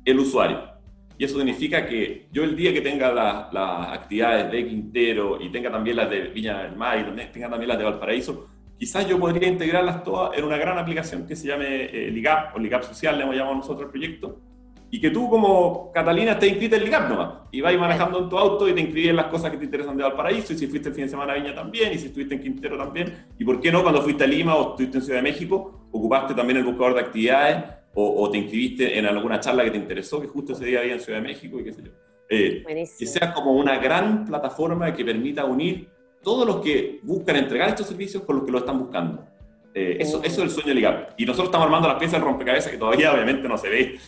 el 0.06 0.20
usuario. 0.20 0.76
Y 1.18 1.26
eso 1.26 1.38
significa 1.38 1.86
que 1.86 2.28
yo 2.32 2.44
el 2.44 2.56
día 2.56 2.74
que 2.74 2.82
tenga 2.82 3.14
las 3.14 3.94
actividades 3.94 4.50
de 4.52 4.68
Quintero 4.68 5.42
y 5.42 5.50
tenga 5.50 5.72
también 5.72 5.98
las 5.98 6.10
de 6.10 6.28
Viña 6.30 6.64
del 6.64 6.76
Mar 6.76 7.00
y 7.00 7.32
tenga 7.32 7.50
también 7.50 7.68
las 7.68 7.78
de 7.78 7.84
Valparaíso, 7.84 8.48
quizás 8.78 9.08
yo 9.08 9.20
podría 9.20 9.50
integrarlas 9.50 10.04
todas 10.04 10.38
en 10.38 10.46
una 10.46 10.58
gran 10.58 10.78
aplicación 10.78 11.26
que 11.26 11.36
se 11.36 11.48
llame 11.48 11.86
eh, 11.86 12.12
Ligap 12.12 12.56
o 12.56 12.60
Ligap 12.60 12.84
Social, 12.84 13.18
le 13.18 13.24
hemos 13.24 13.36
llamado 13.36 13.56
nosotros 13.56 13.86
el 13.86 13.92
proyecto, 13.92 14.42
y 14.92 15.00
que 15.00 15.10
tú 15.10 15.30
como 15.30 15.92
Catalina 15.92 16.38
te 16.38 16.48
inscritas 16.48 16.80
en 16.80 16.86
LIGAP 16.86 17.10
nomás, 17.10 17.30
y 17.52 17.62
vas 17.62 17.78
manejando 17.78 18.20
en 18.20 18.30
tu 18.30 18.38
auto 18.38 18.68
y 18.70 18.74
te 18.74 18.82
inscribes 18.82 19.10
en 19.10 19.16
las 19.16 19.28
cosas 19.28 19.52
que 19.52 19.58
te 19.58 19.66
interesan 19.66 19.98
de 19.98 20.04
Valparaíso, 20.04 20.54
y 20.54 20.58
si 20.58 20.68
fuiste 20.68 20.90
el 20.90 20.96
fin 20.96 21.06
de 21.06 21.10
semana 21.10 21.34
a 21.34 21.36
Viña 21.36 21.54
también, 21.54 21.94
y 21.94 21.98
si 21.98 22.08
estuviste 22.08 22.36
en 22.36 22.42
Quintero 22.42 22.78
también, 22.78 23.26
y 23.38 23.44
por 23.44 23.60
qué 23.60 23.72
no 23.72 23.82
cuando 23.82 24.02
fuiste 24.02 24.24
a 24.24 24.28
Lima 24.28 24.56
o 24.56 24.72
estuviste 24.72 24.98
en 24.98 25.04
Ciudad 25.04 25.20
de 25.20 25.24
México, 25.24 25.88
ocupaste 25.92 26.34
también 26.34 26.58
el 26.58 26.64
buscador 26.64 26.94
de 26.94 27.02
actividades 27.02 27.64
o, 27.98 28.30
te 28.30 28.38
inscribiste 28.38 29.00
en 29.00 29.06
alguna 29.06 29.40
charla 29.40 29.64
que 29.64 29.72
te 29.72 29.78
interesó, 29.78 30.20
que 30.20 30.28
justo 30.28 30.52
ese 30.52 30.66
día 30.66 30.80
había 30.80 30.94
en 30.94 31.00
Ciudad 31.00 31.22
de 31.22 31.28
México 31.28 31.60
y 31.60 31.64
qué 31.64 31.72
sé 31.72 31.84
yo. 31.84 31.92
Eh, 32.28 32.64
que 33.00 33.06
sea 33.06 33.34
como 33.34 33.54
una 33.54 33.78
gran 33.78 34.26
plataforma 34.26 34.94
que 34.94 35.06
permita 35.06 35.46
unir 35.46 35.88
todos 36.22 36.46
los 36.46 36.58
que 36.58 37.00
buscan 37.04 37.38
entregar 37.38 37.70
estos 37.70 37.88
servicios 37.88 38.24
con 38.24 38.38
los 38.38 38.46
que 38.46 38.52
lo 38.52 38.58
están 38.58 38.80
buscando. 38.80 39.26
Eh, 39.74 39.98
eso, 40.00 40.22
eso 40.24 40.42
es 40.42 40.44
el 40.44 40.50
sueño 40.50 40.70
de 40.70 40.76
LIGAP. 40.76 41.10
Y 41.18 41.26
nosotros 41.26 41.48
estamos 41.48 41.66
armando 41.66 41.88
las 41.88 41.98
piezas 41.98 42.20
del 42.20 42.28
rompecabezas 42.28 42.72
que 42.72 42.78
todavía 42.78 43.14
obviamente 43.14 43.48
no 43.48 43.58
se 43.58 43.70
ve 43.70 44.00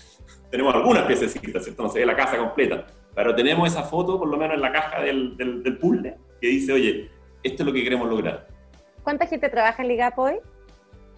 tenemos 0.49 0.73
algunas 0.73 1.03
piececitas, 1.03 1.63
¿cierto? 1.63 1.83
No 1.83 1.89
se 1.89 1.99
ve 1.99 2.05
la 2.05 2.15
casa 2.15 2.37
completa, 2.37 2.85
pero 3.13 3.35
tenemos 3.35 3.69
esa 3.69 3.83
foto, 3.83 4.17
por 4.17 4.27
lo 4.27 4.37
menos 4.37 4.55
en 4.55 4.61
la 4.61 4.71
caja 4.71 5.01
del, 5.01 5.35
del, 5.37 5.77
puzzle, 5.77 6.15
que 6.39 6.47
dice, 6.47 6.73
oye, 6.73 7.09
esto 7.43 7.63
es 7.63 7.67
lo 7.67 7.73
que 7.73 7.83
queremos 7.83 8.09
lograr. 8.09 8.47
¿Cuánta 9.03 9.25
gente 9.25 9.49
trabaja 9.49 9.81
en 9.81 9.89
Ligap 9.89 10.17
hoy? 10.17 10.35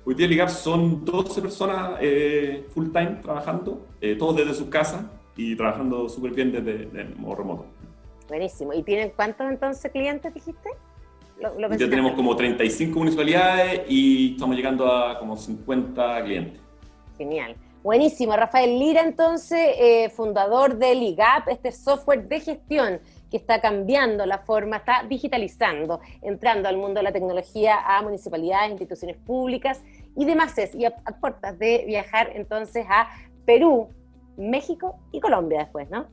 Hoy 0.06 0.16
día 0.16 0.26
en 0.26 0.32
Ligap 0.32 0.50
son 0.50 1.04
12 1.06 1.42
personas 1.42 1.98
eh, 2.02 2.66
full 2.70 2.92
time 2.92 3.18
trabajando, 3.22 3.86
eh, 4.02 4.16
todos 4.16 4.38
desde 4.38 4.54
sus 4.54 4.70
casas 4.70 5.06
y 5.36 5.56
trabajando 5.56 6.10
súper 6.10 6.32
bien 6.32 6.52
desde, 6.52 6.84
el 7.00 7.16
modo 7.16 7.36
remoto. 7.36 7.66
Buenísimo. 8.28 8.74
¿Y 8.74 8.84
tienen 8.84 9.12
cuántos 9.16 9.50
entonces 9.50 9.92
clientes, 9.92 10.34
dijiste? 10.34 10.70
ya 11.42 11.90
tenemos 11.90 12.12
como 12.14 12.36
35 12.36 13.00
municipalidades 13.00 13.84
y 13.88 14.34
estamos 14.34 14.58
llegando 14.58 14.92
a 14.92 15.18
como 15.18 15.38
50 15.38 16.24
clientes. 16.26 16.60
Genial. 17.18 17.56
Buenísimo, 17.82 18.36
Rafael 18.36 18.78
Lira 18.78 19.02
entonces, 19.02 19.60
eh, 19.78 20.10
fundador 20.10 20.76
de 20.76 20.96
Ligap, 20.96 21.48
este 21.48 21.72
software 21.72 22.28
de 22.28 22.42
gestión 22.42 23.00
que 23.32 23.38
está 23.38 23.62
cambiando 23.62 24.26
la 24.26 24.40
forma, 24.40 24.78
está 24.78 25.06
digitalizando, 25.08 26.02
entrando 26.22 26.68
al 26.68 26.76
mundo 26.76 27.00
de 27.00 27.04
la 27.04 27.14
tecnología 27.14 27.78
a 27.86 28.02
municipalidades, 28.02 28.72
instituciones 28.72 29.16
públicas 29.18 29.82
y 30.18 30.26
demás, 30.26 30.56
y 30.74 30.84
a, 30.84 30.92
puertas 31.22 31.58
de 31.58 31.86
viajar 31.88 32.32
entonces 32.36 32.86
a 32.90 33.08
Perú, 33.46 33.88
México 34.36 35.00
y 35.14 35.22
Colombia 35.22 35.60
después, 35.60 35.90
¿no? 35.90 36.08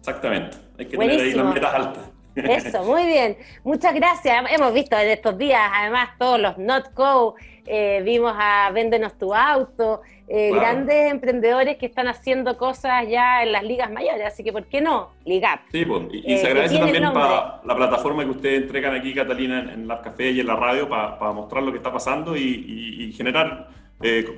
Exactamente, 0.00 0.56
hay 0.76 0.86
que 0.86 0.96
tener 0.96 1.20
ahí 1.20 1.34
las 1.34 1.54
metas 1.54 1.74
altas. 1.74 2.15
Eso, 2.36 2.84
muy 2.84 3.06
bien. 3.06 3.36
Muchas 3.64 3.94
gracias. 3.94 4.44
Hemos 4.50 4.72
visto 4.72 4.96
en 4.96 5.08
estos 5.08 5.36
días, 5.38 5.60
además, 5.72 6.10
todos 6.18 6.40
los 6.40 6.58
Not 6.58 6.92
Co. 6.94 7.34
Eh, 7.66 8.00
vimos 8.04 8.32
a 8.36 8.70
Véndenos 8.72 9.18
tu 9.18 9.34
auto, 9.34 10.02
eh, 10.28 10.52
grandes 10.54 11.10
emprendedores 11.10 11.76
que 11.78 11.86
están 11.86 12.06
haciendo 12.06 12.56
cosas 12.56 13.08
ya 13.08 13.42
en 13.42 13.50
las 13.50 13.64
ligas 13.64 13.90
mayores, 13.90 14.24
así 14.24 14.44
que 14.44 14.52
¿por 14.52 14.66
qué 14.66 14.80
no? 14.80 15.10
Ligap. 15.24 15.60
Sí, 15.72 15.84
pues, 15.84 16.04
y, 16.12 16.36
se 16.36 16.46
eh, 16.46 16.50
agradece 16.50 16.78
también 16.78 17.12
para 17.12 17.60
la 17.64 17.76
plataforma 17.76 18.22
que 18.22 18.30
ustedes 18.30 18.62
entregan 18.62 18.94
aquí, 18.94 19.12
Catalina, 19.12 19.58
en, 19.58 19.70
en 19.70 19.88
Café 19.88 20.30
y 20.30 20.40
en 20.40 20.46
la 20.46 20.54
radio, 20.54 20.88
para 20.88 21.32
mostrar 21.32 21.64
lo 21.64 21.72
que 21.72 21.78
está 21.78 21.92
pasando 21.92 22.36
y, 22.36 23.12
generar 23.16 23.68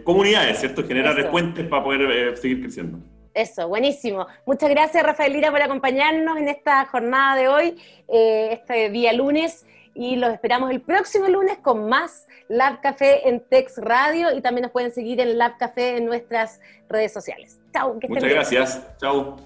comunidades, 0.04 0.60
¿cierto? 0.60 0.86
Generar 0.86 1.30
puentes 1.30 1.66
para 1.66 1.82
poder 1.82 2.36
seguir 2.38 2.62
creciendo. 2.62 2.98
Eso, 3.38 3.68
buenísimo. 3.68 4.26
Muchas 4.46 4.68
gracias, 4.68 5.00
Rafael 5.00 5.32
Lira, 5.32 5.52
por 5.52 5.62
acompañarnos 5.62 6.38
en 6.38 6.48
esta 6.48 6.84
jornada 6.86 7.36
de 7.36 7.46
hoy, 7.46 7.80
eh, 8.08 8.48
este 8.50 8.90
día 8.90 9.12
lunes, 9.12 9.64
y 9.94 10.16
los 10.16 10.32
esperamos 10.32 10.72
el 10.72 10.80
próximo 10.80 11.28
lunes 11.28 11.56
con 11.58 11.88
más 11.88 12.26
Lab 12.48 12.80
Café 12.80 13.28
en 13.28 13.38
Tex 13.38 13.78
Radio 13.78 14.34
y 14.34 14.40
también 14.40 14.62
nos 14.62 14.72
pueden 14.72 14.90
seguir 14.90 15.20
en 15.20 15.38
Lab 15.38 15.56
Café 15.56 15.98
en 15.98 16.06
nuestras 16.06 16.60
redes 16.88 17.12
sociales. 17.12 17.60
Chao. 17.72 17.94
Muchas 18.08 18.28
gracias. 18.28 18.82
Chao. 18.98 19.36